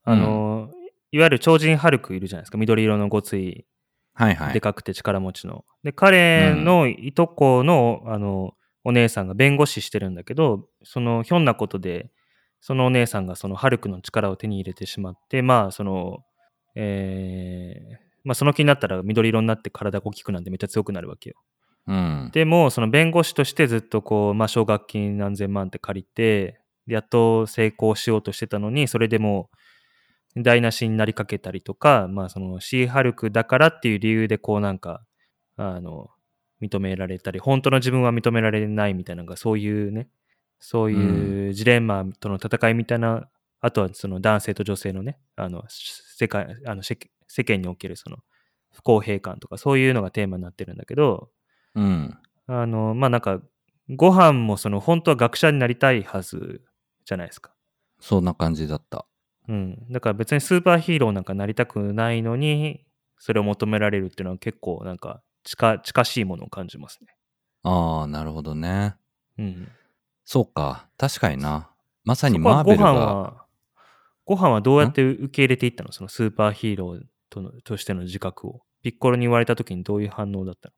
[0.05, 0.71] あの、
[1.11, 2.59] いわゆる超人ハルクいるじゃないですか。
[2.59, 3.67] 緑色のごつい、
[4.15, 4.55] はいはい。
[4.55, 5.65] でかくて力持ちの。
[5.83, 8.55] で、彼のいとこの、あの、
[8.85, 12.13] お姉さんが弁護士してるんだけど、そのひょんなことで、
[12.61, 16.21] そのお姉さんがそのハルクの力を手に入れてしまって、まあ、その、
[16.77, 21.37] えーまあ、その気になったら緑色になって体が大きくなんでめっちゃ強くなるわけよ。
[21.87, 22.31] うん。
[22.33, 29.51] でも、その弁護士としてずっとこう、まあ、奨学金何千万って借りて、やっと成功しようとしてたのに、それでも
[30.37, 35.03] う台無しになりかけたりとか、まあ、そのシーハルクだからっていう理由で、こうなんか、
[35.57, 36.09] あの、
[36.63, 40.09] 認められたり、本当の自分は認められないみたいなのが、そういうね、
[40.61, 43.29] そういうジレンマとの戦いみたいな、
[43.61, 46.83] あとはその男性と女性のね、あの、世界、あの
[47.33, 48.19] 世世間におけるその
[48.75, 51.31] 不公平感とか、そういうのがテーマになってるんだけど、
[51.75, 52.19] うん。
[52.47, 53.41] あの、まあ、なんか、
[53.89, 56.63] ご飯もその、本当は学者になりたいはず
[57.05, 57.53] じゃないですか。
[58.01, 59.07] そんな感じだった。
[59.49, 59.87] うん。
[59.91, 62.85] だから別にスーパーヒーローなんかなりたくないのに、
[63.19, 67.15] それを求められるっていうのは結構なんか近、近しいものを感じますね。
[67.63, 68.97] ああ、なるほどね。
[69.39, 69.69] うん。
[70.25, 70.89] そうか。
[70.99, 71.71] 確かにな。
[72.05, 72.93] まさにマーベルが。
[72.93, 73.47] 飯は、
[74.25, 75.93] ご飯はどうやって受け入れていったの？
[75.93, 77.01] そのスーパーヒーロー
[77.33, 78.61] とのとしての自覚を。
[78.83, 80.75] ピッコロに言われた時にどういう反応だったの？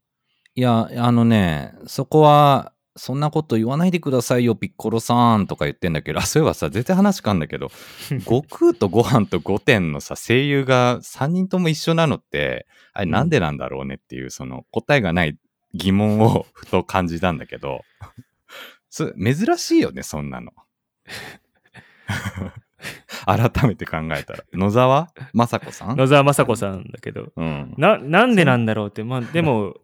[0.54, 7.70] いや、あのね、そこは、そんなこと言わないでくださいよ、ピッコロさんとか言ってんだけど、 あ、そういえばさ、絶対話変わんだけど、
[8.22, 15.36] 悟空とご飯と御殿のさ、声優が3人とも一緒なのって、あれなんでなんだろうねっていう、その答えがない
[15.74, 17.80] 疑問をふと感じたんだけど、
[18.90, 20.52] そ珍しいよね、そんなの。
[23.26, 24.44] 改めて考えたら。
[24.52, 25.08] 野沢？
[25.34, 25.96] 雅子さん？
[25.96, 27.74] 野沢雅子さんだけど、うん。
[27.78, 29.74] な、なんでなんだろうって、まあでも、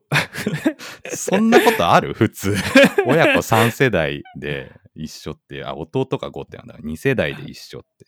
[1.15, 2.15] そんなことある？
[2.15, 2.55] 普通。
[3.07, 8.07] 親子3世代で一緒って、あ、弟が5点だから2世代で一緒って。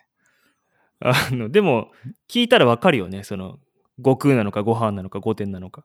[1.00, 1.90] あの、でも、
[2.28, 3.24] 聞いたらわかるよね。
[3.24, 3.58] その、
[3.98, 5.84] 悟空なのか、ご飯なのか、御殿なのか。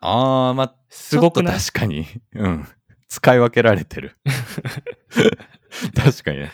[0.00, 2.68] あー、まあ、すごく確かに、うん。
[3.08, 4.16] 使い分けられてる。
[5.94, 6.52] 確かにね。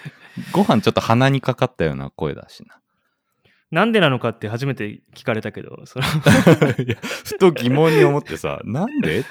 [0.52, 2.80] ご飯ちょっと鼻にかかったような声だしな。
[3.70, 6.04] なんでなのかって初めて聞かれたけど、その
[7.24, 9.28] ふと疑問に思ってさ、なんでって。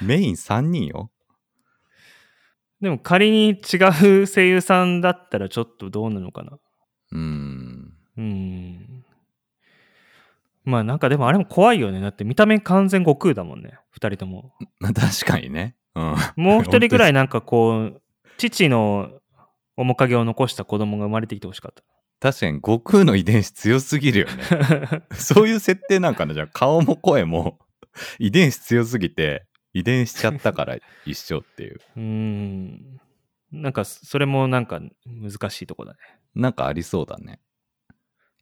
[0.00, 1.10] メイン3人よ。
[2.80, 6.58] でも仮に違う声優さんだったらちょっとどうなのかな。
[7.10, 7.92] うーん。
[8.16, 9.04] うーん。
[10.64, 12.00] まあなんかでもあれも怖いよね。
[12.00, 13.78] だって見た目完全悟空だもんね。
[13.90, 14.52] 二人とも。
[14.78, 15.74] ま あ確かにね。
[15.94, 16.14] うん。
[16.36, 18.02] もう一人ぐらいなんかこう、
[18.36, 19.10] 父の
[19.78, 21.84] 面影を残した子供が生まれてきてほしかっ
[22.20, 25.02] 確かに悟空の遺伝子強すぎるよね。
[25.08, 25.14] た。
[25.14, 27.58] そういう設定なんかなじゃあ顔も声も
[28.18, 30.76] 遺伝子強すぎて遺伝しちゃったから
[31.06, 31.80] 一緒っていう。
[31.96, 33.00] うーん。
[33.52, 35.98] なんかそれもなんか難しいとこだね。
[36.34, 37.40] なんかありそうだね。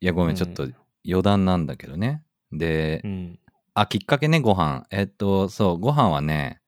[0.01, 0.77] いやごめん、ちょっとうん
[1.09, 2.25] 余談なんだけどね。
[2.51, 3.39] で、うん。
[3.75, 4.87] あ、きっかけね、ご飯。
[4.91, 6.61] えっと、そう、ご飯はね、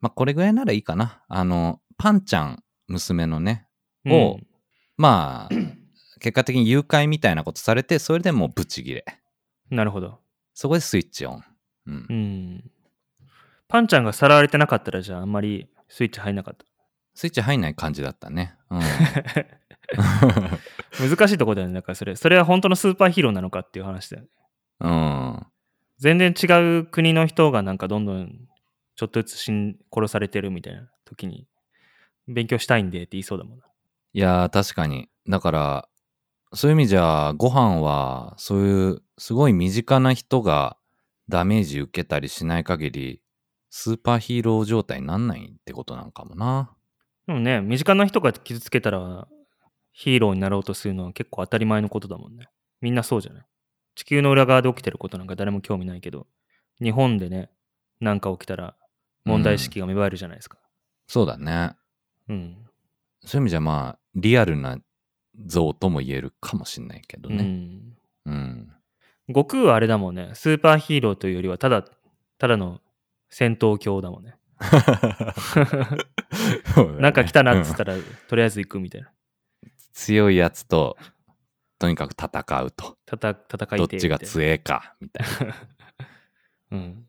[0.00, 1.24] まあこれぐらいならいいかな。
[1.28, 3.66] あの、パンちゃん、娘のね、
[4.06, 4.46] をうん
[4.96, 5.54] まあ、
[6.20, 9.04] 結果的に誘拐みたいなことされて、それでもうブチギレ。
[9.70, 10.18] なるほど。
[10.52, 11.44] そこでスイッチオン。
[11.86, 12.12] うんう。
[12.12, 12.70] ん。
[13.66, 16.66] パンちゃんがさらわれてなかったらじゃああんまりスイッチ入んなかった。
[17.14, 18.56] スイッチ入んない感じだったね。
[18.70, 18.80] うん。
[21.00, 21.74] 難しいとこだよね。
[21.74, 22.14] だからそれ。
[22.14, 24.28] それは本当のスーパーヒーローなのかっていう話だよね。
[24.80, 25.46] うん。
[25.98, 28.34] 全然違う国の人がなんかどんどん
[28.96, 31.46] ちょっとずつ死ん殺されてるみたいな時に
[32.28, 33.64] 勉強したいんでって言いそうだもんな。
[34.12, 35.08] いやー、確かに。
[35.28, 35.88] だから、
[36.52, 40.76] そういう意味じゃ、ご飯は、そういう、すごい身近な人が
[41.28, 43.22] ダメージ受けたりしない限り、
[43.68, 46.74] スーパーヒーロー状態になんないってことなのかもな。
[47.26, 49.28] でもね、身近な人が傷つけたら
[49.92, 52.48] ヒーローになろうとするのは結構当たり前のことだもんね。
[52.80, 53.44] みんなそうじゃない？
[53.94, 56.26] 地球の裏側で起きてることなんか誰も興味ないけど、
[56.82, 57.50] 日本でね、
[58.00, 58.74] なんか起きたら
[59.24, 60.58] 問題意識が芽生えるじゃないですか。
[61.06, 61.76] そうだね。
[62.28, 62.56] うん。
[63.24, 64.78] そういう意味じゃ、まあ、リアルな
[65.46, 67.42] 像とも言えるかもしんないけどうね。
[67.42, 67.96] ん。
[68.26, 68.72] うん。
[69.28, 70.30] 悟空はあれだもんね。
[70.34, 71.84] スーパーヒーローというよりはただ、
[72.38, 72.80] ただの
[73.28, 74.36] 戦闘狂だもんね。
[76.98, 77.94] なんか来たなっつっうんたら、
[78.28, 79.10] とりあえず行くみたいな。
[79.92, 80.96] 強いやつと、
[81.78, 82.98] とにかく戦うと。
[83.06, 83.36] 戦
[83.76, 85.54] どっちが強えか、みたいな。
[86.72, 87.06] うん。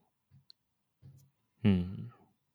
[1.63, 2.11] うん。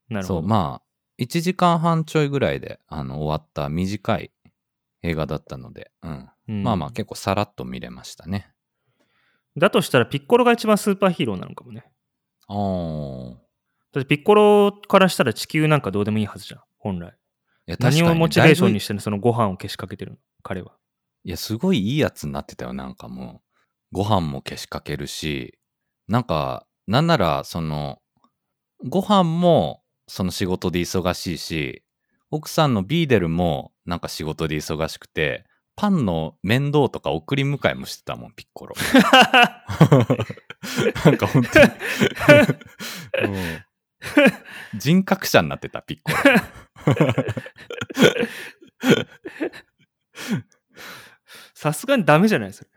[0.08, 0.40] なるほど。
[0.40, 0.85] そう、まあ、
[1.18, 4.32] 1時間半ちょいぐらいであの終わった短い
[5.02, 6.28] 映画だったので、うん。
[6.48, 8.52] うんまあまあ結構さらっと見れましたね。
[9.56, 11.84] だとしたらピッコロが一番スーパーヒーローなのかもね。
[12.46, 13.34] あー。
[13.92, 17.16] だってピッコロからしたら地球なんかどうでもいいはずじゃん、本来。
[17.66, 20.76] いや確かにね何をモチベーションにしてんのそのご飯をけしかけてるの、彼は。
[21.24, 23.42] いや、すごいいいやつになってたよ、なんかも
[23.92, 23.96] う。
[23.96, 25.58] ご飯もけしかけるし、
[26.06, 28.00] なんか、なんなら、その、
[28.86, 31.82] ご飯も、その仕事で忙しいし、
[32.30, 35.44] 奥さんのビーデルも、なんか仕事で忙しくて、
[35.76, 38.74] パンの面倒とか送り迎えもしてたもん、ピッコロ。
[41.04, 41.68] なんか本当に
[44.74, 46.16] 人格者になってた、ピッコロ。
[51.54, 52.70] さすがにダメじゃないそれ。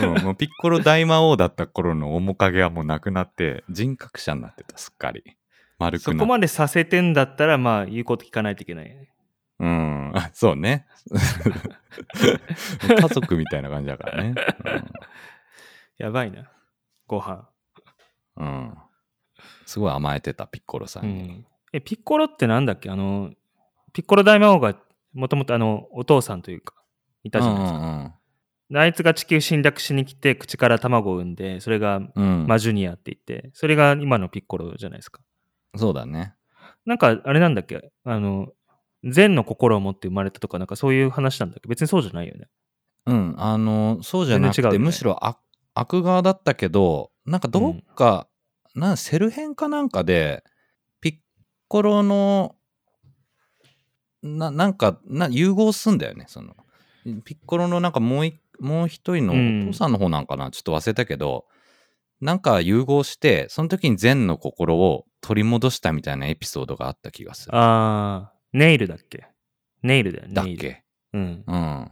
[0.00, 5.37] うんもうピッコロ大魔王だった頃の面影はもうなくなって人格者になってたすっかり
[5.78, 9.08] 丸くそこまでさせてんだったら、まあ、言うこと聞かないといけない。
[9.60, 10.86] うんあそうね
[13.00, 14.34] 家族みたいな感じだからね
[15.98, 16.48] やばいな。
[17.06, 17.48] ご飯。
[18.36, 18.78] うん、うん
[19.66, 21.46] すごい甘えてたピッコロさうんに、ん。
[21.72, 22.88] え、ピッコロってなんだっけ？
[22.90, 23.32] あの、
[23.92, 24.76] ピッコロ大魔王が
[25.12, 26.74] もともとあの、お父さんというか、
[27.24, 27.78] いたじゃないですか。
[27.78, 28.12] うん
[28.70, 35.22] であいつが地球侵略しに来て、口から卵を産んで、それがうんうんマジュニアって言って、それが今のピッコロじゃないですか。
[35.76, 36.34] そうだね。
[36.86, 37.90] なんか、あれなんだっけ？
[38.04, 38.48] あの、
[39.04, 41.68] 善の心を持って生まれたとか、なんかそういう話なんだっけ？
[41.68, 42.48] 別にそうじゃないよね。
[43.06, 44.78] うんあのそうじゃなくて、ね。
[44.78, 45.38] むしろ悪
[45.74, 48.28] 悪側だったけどなんかどっか、
[48.74, 50.44] なセル編かなんかで
[51.00, 51.14] ピッ
[51.68, 52.56] コロの
[54.22, 56.54] ななんかな融合すんだよねその。
[57.24, 59.62] ピッコロのなんかもういもう一人のうん。
[59.68, 61.46] お父さんの方なんかな、ちょっと忘れたけど
[62.20, 69.26] なんか融合してその時に善の心を取り戻したみたいなエピソードがあった気がするあー、ネイルだっけ？
[69.82, 70.34] ネイルだよね。
[70.34, 70.84] だっけ？
[71.12, 71.44] うん。
[71.46, 71.90] うん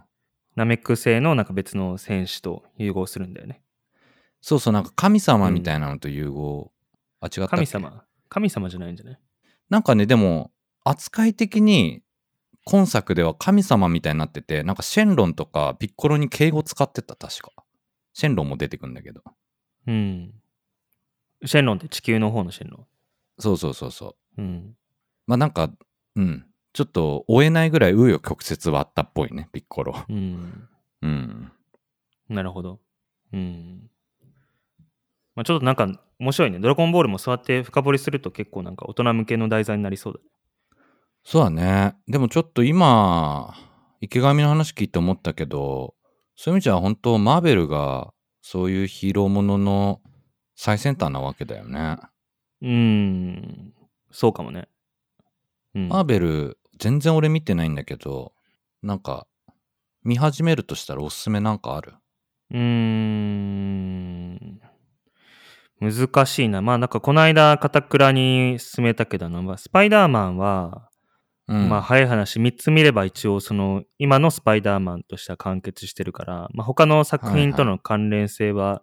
[0.54, 3.60] ナメック星のなんか別の戦士と融合するんだよね。
[4.40, 6.72] そうそうなんか神様みたいなのと融合、
[7.20, 8.04] あ違った神様？
[8.28, 9.18] 神様じゃないんじゃない？
[9.68, 10.50] なんかねでも
[10.84, 12.02] 扱い的に
[12.64, 17.50] 今作では神様みたいになっててなんかシェンロンとかピッコロに敬語使ってた確か
[18.14, 19.22] シェンロンも出てくんだけど
[19.86, 20.32] うん。
[21.44, 22.86] シェンロンって地球の方のシェンロン？
[23.38, 24.76] そうそうそうそううん。
[25.26, 25.70] まあなんか
[26.14, 30.68] うんちょっと追えないぐらい紆余曲折はあったっぽいねピッコロうん。
[31.02, 31.52] うん
[32.28, 32.80] なるほど。
[33.32, 33.90] うん。
[35.34, 36.58] まあ、ちょっとなんか面白いね。
[36.58, 40.24] ドラゴンボールもそうやって深掘りすると結構なんか大人向けの題材になりそうだね。
[41.24, 43.52] そうだねでもちょっと今
[44.00, 45.94] 池上の話聞いて思ったけど
[46.36, 48.12] そういう意味じゃ本当マーベルが
[48.42, 50.00] そういうヒーローものの
[50.54, 51.96] 最先端なわけだよね
[52.62, 53.72] うん。
[54.10, 54.68] そうかもね。
[55.74, 55.88] うん。
[55.88, 58.32] マーベル全然俺見てないんだけど
[58.82, 59.26] なんか
[60.04, 61.94] 見始めるとしたらおすすめなんかある？
[62.50, 64.60] うーん。
[65.80, 66.62] 難しいな。
[66.62, 69.28] まあなんかこの間、片倉に勧めたけど
[69.58, 70.88] スパイダーマンは、
[71.48, 78.82] うんまあ早い話、3つ見れば一応その今のスパイダーマンとしては完結してるから、まあ他の作品との関連性は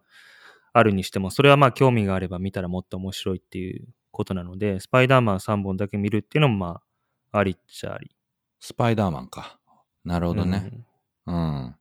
[0.73, 6.81] あるにしても、それはまあ興味があれば見たらもっと面白いっていうことなので、スパイダーマン3本だけ見るっていうのもま
[7.31, 8.11] あありっちゃあり。
[8.59, 9.59] スパイダーマンか
[10.03, 10.71] なるほどね
[11.25, 11.75] うんうん、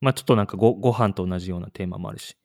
[0.00, 2.36] まあちょっとなんかごご飯と同じようなテーマもあるし。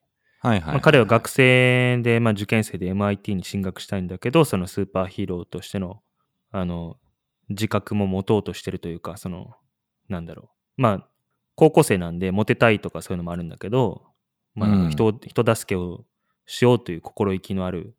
[0.44, 6.02] はいはい、まあ、彼は学生で、まあ、受験生で MIT に進学したいんだけど、そのスーパーヒーローとしての、
[6.52, 6.98] あの、
[7.50, 9.54] 自覚も持とうとしてるというか、その、
[10.10, 10.82] なんだろう。
[10.82, 11.08] まあ、
[11.56, 14.02] 高校生なんでモテたいとかそういうのもあるんだけど、
[14.56, 16.06] まあ、人を、人助けを
[16.46, 17.96] しようという心意気のある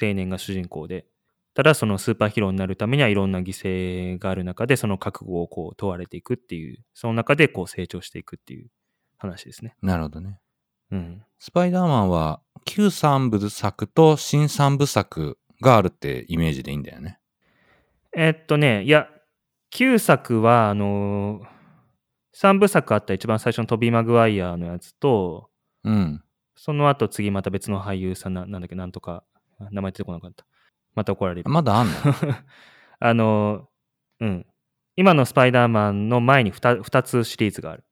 [0.00, 1.06] 青年が主人公で、
[1.54, 8.68] ただそのスーパーヒーローになるためにはいろんな犠牲がある中で、その覚悟をこう問われていくっていう、その中でこう成長していくっていう
[9.18, 9.74] 話ですね。
[9.82, 10.38] なるほどね
[10.92, 11.22] うん。
[11.38, 17.18] スパイダーマンは旧三部作と新三部作があるってイメージでいいんだよね
[18.14, 19.08] えっとね、いや、
[19.70, 21.46] 旧作は、あのー、
[22.34, 25.50] 3部作あった一番最初のトビー・マグワイアのやつと、
[25.86, 26.22] うん
[26.58, 29.22] その後次また別の俳優さんな、なんだっけ、なんとか、
[29.70, 30.46] 名前出てこなかった。
[30.94, 31.50] また怒られる。
[31.50, 31.92] まだあんの？
[32.98, 34.46] あのー、うん。
[34.96, 37.84] 今のスパイダーマンの前に 2, 2つシリーズがある。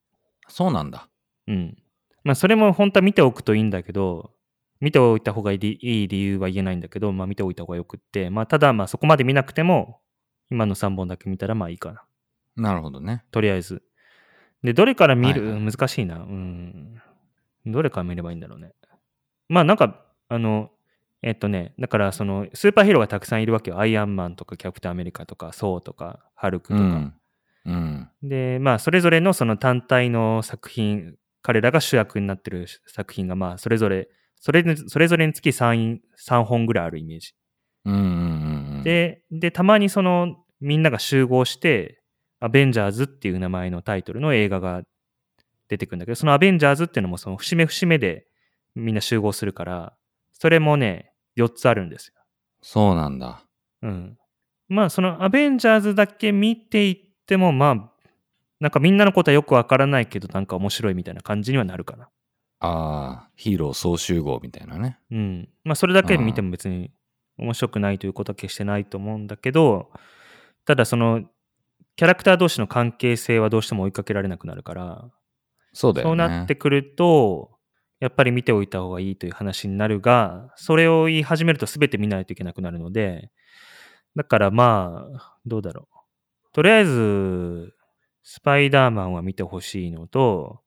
[0.49, 1.11] そうなんだ
[1.47, 1.76] うん。
[2.24, 4.32] まあ、それも本当は見ておくといいんだけど、
[4.80, 10.01] 見ておいた方がいいいい理由は言えないんだけど、まあ、見ておいた方がよくって、まあ、ただ、まあ、そこまで見なくても、
[10.51, 12.05] 今の3本だけ見たらまあいいかな。
[12.57, 13.82] なるほどねとりあえず。
[14.62, 16.16] で、どれから見る、はいはい難しいな。
[16.16, 17.03] うん。
[17.66, 18.72] どれから見ればいいんだろうね。
[19.48, 20.70] まあなんか、あの、
[21.22, 23.78] えっとね、だからそのスーパーヒーローがたくさんいるわけよ。
[23.78, 26.80] アイアンマンとかキャプテンアメリカとか、ソーとか、ハルクとか。
[26.80, 27.14] うん
[27.66, 34.08] うんで、まあそれぞれのその単体の作品、彼らが主役になってる作品が、まあそれぞれ、
[34.38, 35.98] それにそれぞれにつき 3,
[36.28, 37.34] 3本ぐらいあるイメージ。
[37.86, 42.02] うんうんうんうんで、で、たまにそのみんなが集合して、
[42.40, 44.82] アベンジャーズっていう名前のタイトルの映画が
[45.75, 48.27] 出てくるんだけど、そのアベンジャーズっていうのもその節目節目で
[48.75, 49.95] みんな集合するから、
[50.33, 52.14] それもね、4つあるんですよ。
[52.62, 53.45] そうなんだ
[53.83, 54.18] うん。
[54.68, 57.91] まあ、そのアベンジャーズだけ見ていっても、まあ、
[58.61, 62.09] なんかみんなのことはよくわからないけど、なんか面白いみたいな感じにはなるかな。
[62.61, 65.49] ああヒーロー総集合みたいなねうん。
[65.64, 66.91] まあ、それだけ見ても別に
[67.37, 69.91] 面白くないということは決してないと思うんだけど、
[70.64, 71.25] ただその、
[71.97, 75.11] キャラクター同士の関係性はどうしても追いかけられなくなるから、
[75.75, 77.51] そうだよねそうなってくると、
[78.01, 83.31] やっぱり見ておいた方がいいという話になるが、それを言い始めると全て見ないといけなくなるので、
[84.16, 85.97] だからまあ、どうだろう。
[86.53, 87.75] とりあえず、
[88.22, 90.61] スパイダーマンは見てほしいのと、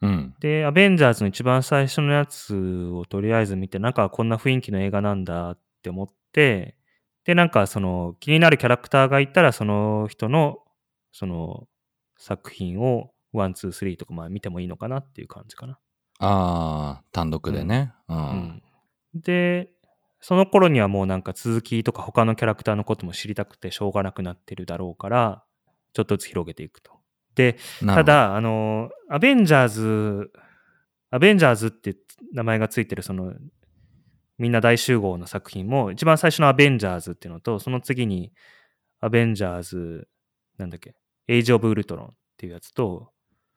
[0.00, 2.54] うんで、アベンジャーズの一番最初のやつ
[2.92, 6.76] をとりあえず見て、なんかこんな雰囲気の映画なんだって思って、
[7.24, 10.58] で、なんかその気になるキャラクターがいたら、その人の、
[11.12, 11.66] その
[12.18, 15.78] 作品をワン、ツー、スリーとかまあ見てもいいのかなっていう感じかな。
[16.20, 18.62] ああ単独でねうん、うん。
[19.14, 19.70] で、
[20.20, 25.44] その頃にはもうなんか続きとか他のキャラクターのことも知りたくてしょうがなくなってるだろうから、
[25.92, 26.92] ちょっとずつ広げていくと。
[27.34, 30.30] で、ただ、あの、アベンジャーズ、
[31.10, 31.96] アベンジャーズって
[32.32, 33.32] 名前がついてるその
[34.38, 38.32] みんな大集合の作品も、一番最初のアベンジャーズっていうのと、その次に
[39.00, 40.08] アベンジャーズ、
[40.58, 40.96] なんだっけ、
[41.28, 43.10] エイジ・オブ・ウルトロンっていうやつと、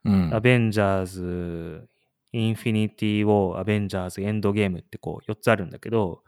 [0.06, 1.88] うんアベンジャーズ、
[2.32, 6.24] インフィニティ・ウォー、アベンジャーズ、エンドゲームってこう4つあるんだけど、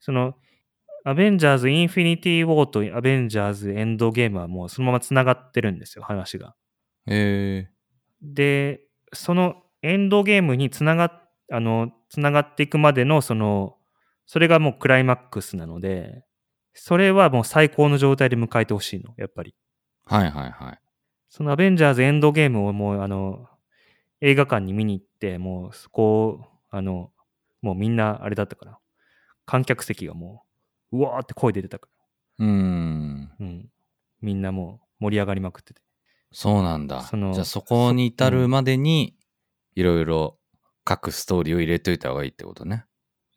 [0.00, 0.34] その、
[1.04, 6.54] アベンジャーズ、インフィニティ・ウォーとアベンジャーズ、エンドゲームはもうそのまま繋がってるんですよ、話が。
[7.06, 7.70] へえ
[8.22, 11.20] で、そのエンドゲームにつながっ
[11.52, 13.76] あのつながっていくまでのその
[14.26, 16.24] それがもうクライマックスなので
[16.74, 19.54] それはもう最高の状態で迎えてほしいのやっぱり
[20.04, 20.78] はいはいはい。
[21.30, 23.48] そのアベンジャーズエンドゲームをもうあの
[24.20, 27.10] 映画館に見に行ってもうそこをあの
[27.62, 28.78] もうみんなあれだったから
[29.46, 30.44] 観客席がも
[30.92, 31.88] ううわーって声出てたか
[32.38, 33.30] うーん。
[33.38, 33.68] ら、うん、
[34.20, 35.80] みんなもう盛り上がりまくってて
[36.32, 37.02] そうなんだ。
[37.02, 39.16] そのじゃあそこに至るまでに、
[39.74, 40.38] いろいろ
[40.84, 42.84] 各ストーリーを入れといた方がいいってことね。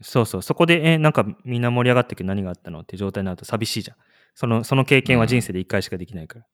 [0.02, 2.82] そうそう、そこで、え、なんかみんな盛り上がってるけど何があったの？
[2.82, 3.98] って状態になると寂しいじゃん。
[4.36, 6.46] その、その経験は人生で一回しかできないから。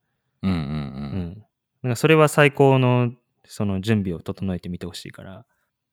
[0.43, 0.61] うんうんう。
[0.61, 0.65] う
[1.07, 1.08] ん
[1.83, 1.83] ん。
[1.83, 3.11] だからそれは最高の、
[3.45, 5.45] その準備を整えてみてほしいから。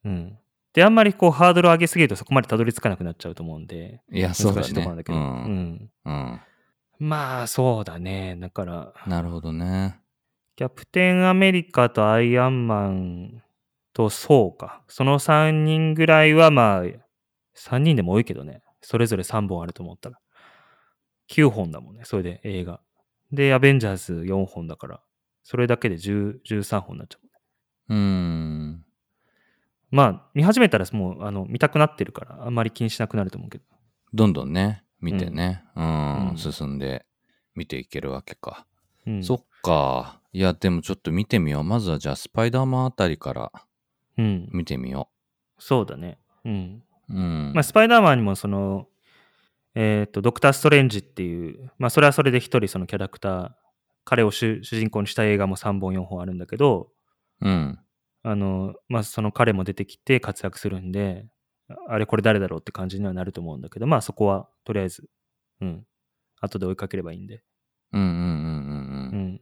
[0.05, 0.39] うん。
[0.73, 5.05] で、あんまりこうハードルを上げすぎるとそこまでたどり着かなくなっちゃうと思うんで、いや、そうだ難しいところなんだ。
[5.05, 5.19] けど。
[5.19, 5.91] うん。
[6.99, 8.37] まあ、そうだね。
[8.39, 10.01] だから、なるほどね。
[10.57, 13.43] キャプテンアメリカとアイアンマン
[13.93, 14.83] とそうか。
[14.89, 16.83] その3人ぐらいはまあ、
[17.57, 18.63] 3人でも多いけどね。
[18.81, 20.19] それぞれ3本あると思ったら。
[21.31, 22.03] 9本だもんね。
[22.05, 22.81] それで映画。
[23.33, 25.01] で、アベンジャーズ4本だから、
[25.47, 27.95] それだけで10 13本になっちゃう。
[27.95, 28.85] うーん。
[29.93, 33.65] まあ、見始めたらもう、あの、見たくなってるから、あんまり気にしなくなると思うけど。
[34.13, 35.63] どんどんね、見てね。
[35.77, 36.31] うん。
[36.31, 37.07] うん進んで
[37.55, 38.67] 見ていけるわけか。
[39.07, 39.23] うん。
[39.23, 40.21] そっか。
[40.33, 41.65] いや、でもちょっと見てみよう。
[41.65, 43.53] まずはじゃあ、スパイダーマンあたりから
[44.19, 44.49] うん。
[44.51, 45.11] 見てみよ
[45.61, 46.19] そうだね。
[46.45, 46.83] うん。
[47.09, 47.15] う。
[47.15, 47.53] うん。
[47.55, 48.89] まあ、スパイダーマンにもその、
[49.77, 53.51] えっ、と、ドクター・ストレンジっていう、まあ、それはそれで一人そのキャラクター、
[54.07, 56.89] 彼を主主人公にした映画も3本4本あるんだけど、
[57.43, 57.79] うん。
[58.23, 61.27] あの、まあ、その彼も出てきて活躍するんで、
[61.89, 65.09] あれこれ誰だろうって感じにはなると思うんだけど、まあそこはとりあえず、
[65.61, 65.85] うん、
[66.41, 67.43] 後で追いかければいいんで。
[67.93, 69.27] うんうんうんうんううん。
[69.35, 69.41] ん。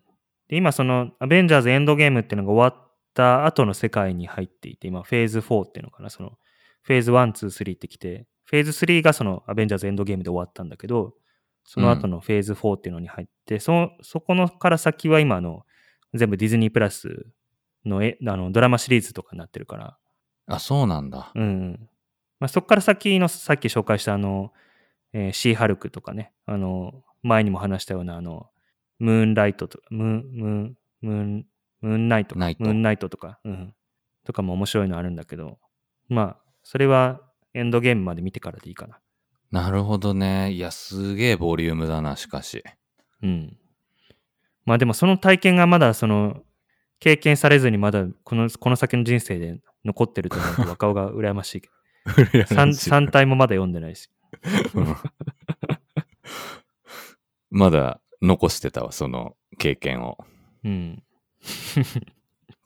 [0.49, 6.39] で、今その、アベンジャーズエンドゲームっていうのが終わった後の世界に入っていて、今フェーズ4っていうのかな、その、
[6.83, 11.15] フェーズ1、2、3ってきて、フェーズ3がそのアベンジャーズエンドゲームで終わったんだけど、
[11.65, 15.65] その後のフェーズ4っていうのに入って、そのそこのから先は今あの、
[16.12, 17.27] 全部ディズニープラス
[17.85, 19.97] のえあのドラマシリーズとかになってるから、
[20.47, 21.33] あ、そうなんだ。
[21.35, 21.89] うんうん。
[22.41, 24.53] まあ、そこから先の、さっき紹介したあの、
[25.12, 28.51] えーシーハルクとかね、あの、前にも話したようなあの、
[28.99, 31.47] ムーンライトとか、ムーン、ムーン、ムーン、
[31.81, 33.75] ムーンナイトかナイトムーンナイトとか、うん。
[34.25, 35.59] とかも面白いのあるんだけど、
[36.09, 37.21] まあ、それは
[37.55, 38.99] エンドゲームまで見てからでいいかな。
[39.55, 40.51] なるほどね。
[40.51, 42.65] いや、すげえボリュームだな、しかし。
[43.23, 43.57] うん。
[44.65, 46.43] まあでもその体験がまだその、
[46.99, 51.75] 経験されずにまだこの、この先の人生で残ってると思うと若尾が羨ましいけど。
[52.53, 54.11] 3, 三体もまだ読んでないし。
[54.75, 54.97] うん
[57.51, 60.19] まだ残してたわ、その経験を。
[60.65, 61.01] うん。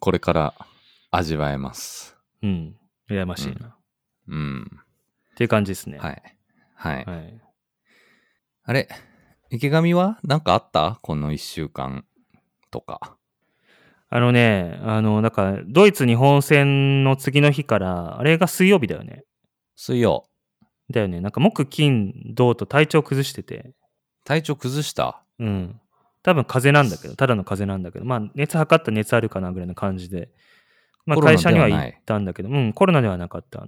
[0.01, 0.55] これから
[1.11, 2.17] 味わえます。
[2.41, 2.79] うん。
[3.11, 3.67] 羨ましいな。
[3.67, 3.77] っ
[4.29, 4.81] うん。
[5.37, 5.99] ていう感じですね。
[5.99, 6.38] はい。
[6.79, 7.05] はい。
[7.05, 7.41] はい。
[8.65, 8.89] あれ
[9.51, 10.99] 池上はなんかあった？
[11.03, 12.05] この一週間
[12.71, 13.17] とか。
[14.11, 19.25] あのね、あの、なんか、ドイツ日本戦の次の日から、あれが水曜日だよね。
[19.77, 20.25] 水曜。
[20.89, 21.21] だよね。
[21.21, 23.73] なんか、木、金、土と体調崩してて。
[24.25, 25.23] 体調崩した？
[25.39, 25.81] うん。
[26.23, 30.31] 多分風邪なんだけど、ただの風邪なんだけど、まあ、熱測った熱あるかなぐらいの感じで。
[31.05, 33.67] まあ、会社には行ったんだけど、うん、コロナではなかった。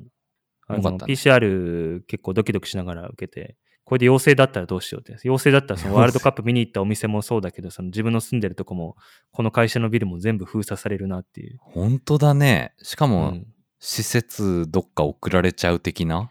[0.74, 5.18] あの、ね PCR 結構ドキドキしながら受けて、これで陽性だったらどうしようって。
[5.26, 8.96] 陽性だったらそのワールドカップ見に行ったお店もそうだけど、その自分の住んでるとこも、
[9.32, 11.58] この会社のビルも全部封鎖されるなっていう。
[11.60, 12.72] 本当だね。
[12.82, 13.46] しかうも、ん、
[13.80, 16.30] 施設どっか送られちゃう的な？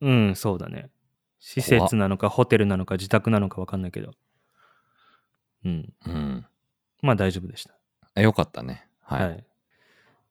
[0.00, 0.90] うん、そうだね。
[1.40, 4.10] 施設なのか、ホテルなのか、自宅なのか分かんないけど。
[5.64, 5.92] うん。
[6.04, 6.46] うん。
[7.00, 7.74] まあ大丈夫でした。
[8.14, 8.86] あよかったね。
[9.00, 9.28] はい。
[9.28, 9.44] はい。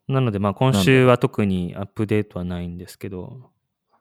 [0.08, 3.52] なので、まあ今週は特にアップデートはないんですけど、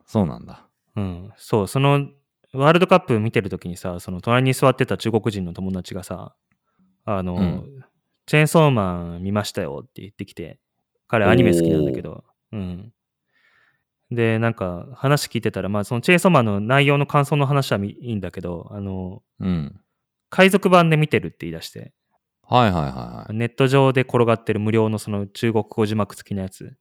[0.07, 0.69] そうなんだ。
[0.95, 1.33] うん。
[1.37, 2.09] そう、その、
[2.53, 6.35] ワールドカップ見てるときにさ、その隣に座ってた中国人の友達がさ、
[7.05, 7.85] あの、うん
[8.27, 10.59] チェーンソーマン見ましたよって言ってきて、
[11.07, 12.93] 彼アニメ好きなんだけど、うん。
[14.11, 19.81] で、なんか話聞いてたら、まあそのチェーンソーマンの内容の感想の話はいいんだけど、あの、うん。
[20.29, 21.93] 海賊版で見てるって言い出して、
[22.49, 23.35] はいはいはいはい。
[23.35, 26.77] ネット上で転がってる無料のその中国語字幕付きのやつ。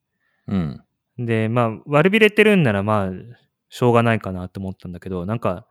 [0.48, 0.84] うん。
[1.18, 3.12] で、まあ、悪びれてるんなら、まあ、
[3.70, 5.66] しょうがないかなって思ったんだけど、なんか、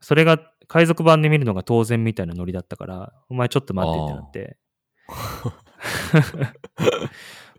[0.00, 4.56] それが海賊版で見るのが当然みたいなノリだったから、お前ちょっと待ってってなって。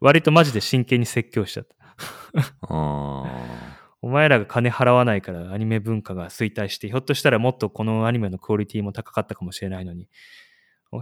[0.01, 1.75] 割とマジで真剣に説教しちゃった。
[2.61, 3.23] あ
[4.01, 10.09] お前らが金払わないからアニメ文化が衰退して、ひょっとしたらもっとこのアニメのクオリティも高かったかもしれないのに、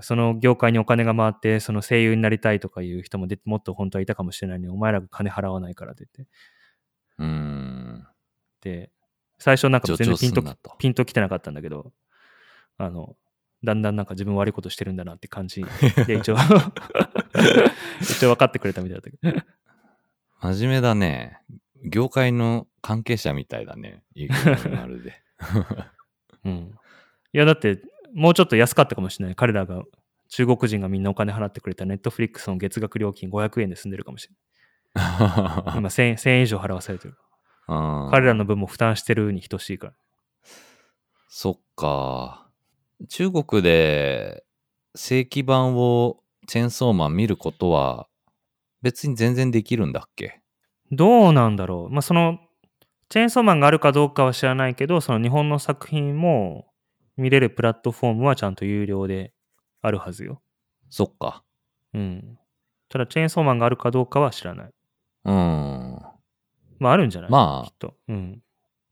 [0.02, 6.32] その業界にお金が回って、その声優になりたいとかいう人もでもっと本当はいたかもしれないのに、お前らが金払わないからって言って。
[7.20, 8.08] ーうーん。
[8.62, 8.92] で、
[9.40, 10.44] 最初なんか全然ピンと
[10.78, 11.92] ピンと来てなかったんだけど、
[12.78, 13.16] あの、
[13.64, 15.66] だんだんなんか自分悪いことしてるんだなって感じ
[16.08, 16.36] で一応、
[18.00, 19.46] 一応分かってくれたみたいだったけど。
[20.42, 21.42] 真面目だね。
[21.84, 24.04] 業界の関係者みたいだね。
[24.72, 25.22] まるで。
[26.46, 26.76] うん。
[27.34, 27.82] いや、だって、
[28.14, 29.36] もうちょっと安かったかもしれない。
[29.36, 29.84] 彼らが、
[30.30, 34.34] 中国人がみんなお金払ってくれたネットフリックスの月額料金500円で済んでるかもしれ
[34.96, 35.10] ない。
[35.78, 37.16] 今1000円 ,1000 円以上払わされてる。
[37.68, 39.94] 彼彼らの分も負担してるに等しいから。
[41.30, 42.50] そっか。
[43.08, 44.44] 中国で
[44.96, 48.08] 正規版をチェーンソーマン見ることは
[48.82, 50.42] 別に全然できるんだっけ？
[50.92, 51.94] どうなんだろう。
[51.94, 52.40] まあ、その、
[53.10, 56.66] チェーンソーマンがあるかどうかは知らないけど、その日本の作品も
[57.20, 59.34] 見れるプラットフォームはちゃんと有料で
[59.82, 60.42] あるはずよ。
[60.90, 61.44] そっか。
[61.94, 62.40] うん。
[62.90, 64.70] ただ、チェーンソーマンがあるかどうかは知らない。
[65.26, 66.02] うん。
[66.80, 67.32] まあ、あるんじゃない？
[67.32, 67.96] まあきっと。
[68.08, 68.42] うん。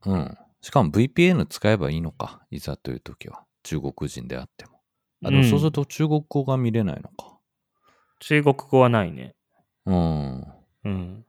[0.05, 0.37] うん。
[0.61, 2.41] しかも VPN 使えばいいのか？
[2.51, 3.43] いざという時は。
[3.63, 4.81] 中国人であっても。
[5.23, 7.37] あ、でもうんそうすると中国語が見れないのか。
[8.19, 9.35] 中国語はないね。
[9.85, 10.45] うん。
[10.83, 11.25] うん。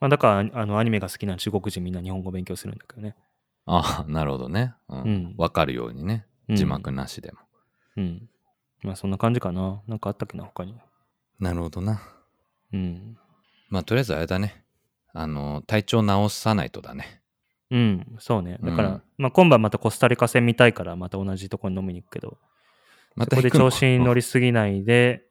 [0.00, 3.14] まあ、だから、あの、アニメが好きな中国人みんな日本語勉強するんだけどね。
[3.66, 4.74] あ、なるほどね。
[4.88, 5.34] ううんん。
[5.36, 6.26] わ、かるようにね。
[6.48, 7.38] うん字幕なしでも。
[7.96, 8.28] うん。
[8.82, 9.80] まあ、そんな感じかな。
[9.86, 10.76] なんかあったっけな、他に。
[11.40, 12.02] なるほどな。
[12.72, 13.16] うん。
[13.70, 14.62] まあ、とりあえずあれだね。
[15.14, 17.22] あの、体調直さないとだね。
[17.70, 18.58] うん、そうね。
[18.62, 22.36] だから、うんまあ、今晩またコスタリカ戦見たいから、また同じとこに飲みに行くけど、
[23.16, 25.24] まそこで調子に乗りすぎないで、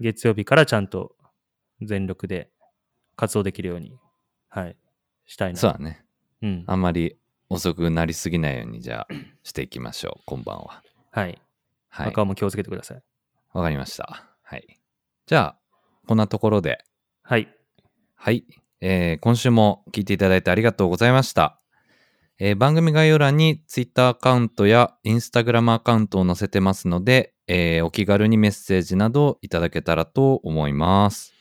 [0.00, 1.16] 月曜日からちゃんと
[1.80, 2.50] 全力で
[3.16, 3.98] 活動できるように、
[4.48, 4.76] はい、
[5.26, 5.58] したいな。
[5.58, 6.04] そうだね。
[6.42, 6.64] うん。
[6.66, 7.16] あんまり
[7.52, 10.22] 遅くなりすぎないように、じゃあ、 していきましょう。
[10.26, 10.82] 今晩は。
[11.10, 11.38] はい。
[11.88, 12.08] はい。
[12.08, 13.02] 赤も気をつけてください。
[13.52, 14.24] わかりました。
[14.42, 14.78] はい。
[15.26, 15.58] じゃあ、
[16.06, 16.84] こんなところで、
[17.22, 17.48] はい。
[18.14, 18.44] はい。
[18.80, 21.60] えー今週も聞いていただいてありがとうございました。
[22.38, 31.32] えー番組概要欄に Twitter アカウントや Instagram アカウントを載せてますので、えーお気軽にメッセージなどいただけたらと思います。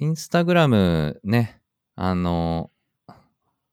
[0.00, 1.60] Instagram ね、
[1.94, 2.70] あの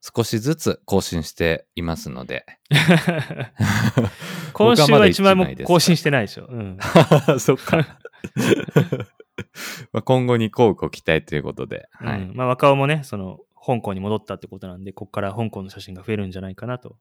[0.06, 2.46] 少しずつ更新していますので。
[4.52, 6.48] 今週は一枚も更新してないでしょ。
[6.50, 6.78] うん。
[7.40, 7.78] そっか。
[9.94, 11.88] まあ今後にこうご期待ということで。
[11.94, 12.22] はい。
[12.22, 16.98] うんまあ、若尾もね、その、香港に戻ったってことなんで、ここから香港の写真が増えるんじゃないかなと、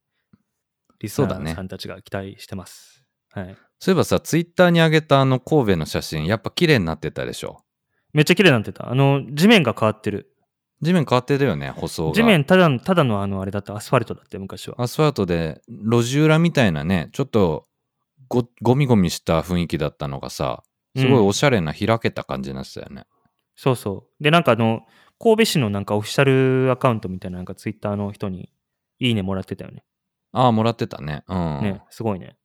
[1.00, 3.03] リスナーさんたちが期待してます。
[3.32, 3.57] はい。
[3.80, 7.59] そういえばさ、ツイッターに上げたあの神戸の写真、やっぱ綺麗になってたでしょ？
[8.12, 8.88] めっちゃ綺麗になってた。
[8.88, 10.32] あの、地面が変わってる。
[10.83, 12.12] 地面変わってたよね、舗装が。
[12.14, 14.74] 地面ただの、ただのあの、あれだった、アスファルトだって、昔は。
[14.78, 17.68] アスファルトで路地裏みたいなね、ちょっと
[18.28, 20.62] ごゴミゴミした雰囲気だったのがさ、
[20.97, 23.07] すごいおしゃれな開けた感じになってたよね。
[23.55, 24.22] そうそう。
[24.22, 24.83] で、なんかあの、
[25.20, 28.51] 神戸市のなんかオフィシャルアカウントみたいな、なんかツイッターの人に、
[28.98, 29.85] いいねもらってたよね。
[30.32, 31.24] ああ、もらってたね。
[31.28, 31.61] うん。
[31.62, 32.36] ね、すごいね。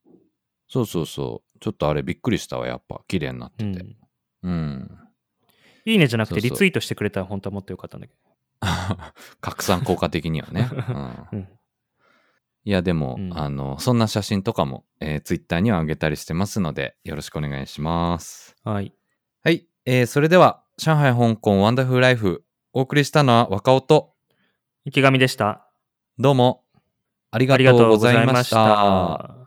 [0.68, 1.60] そうそうそう。
[1.60, 3.02] ちょっとあれびっくりしたわ、やっぱ。
[3.08, 3.96] 綺麗になっうんてて。。
[4.44, 5.00] うん。
[5.86, 8.14] いいねじゃなくて、リツイートしてくれたら本当はもっとよかったんだけ
[9.42, 10.70] 拡散効果的にはね。
[10.72, 11.28] うんど。
[11.34, 11.48] うん。
[12.64, 18.56] いや、でも、うんあの、そんな写真とかも、えー、ツイッターには上げたりしてますので、よろしくお願いします。
[18.64, 18.94] はい。
[19.44, 19.66] はい。
[19.86, 22.44] えー、それでは、上海、香港、ワンダフルライフ、
[22.74, 24.14] お送りしたのは若尾と、
[24.86, 25.68] 池上でした。
[26.20, 26.66] どうも、
[27.32, 28.50] ありがとうごございまし。
[28.50, 29.47] た。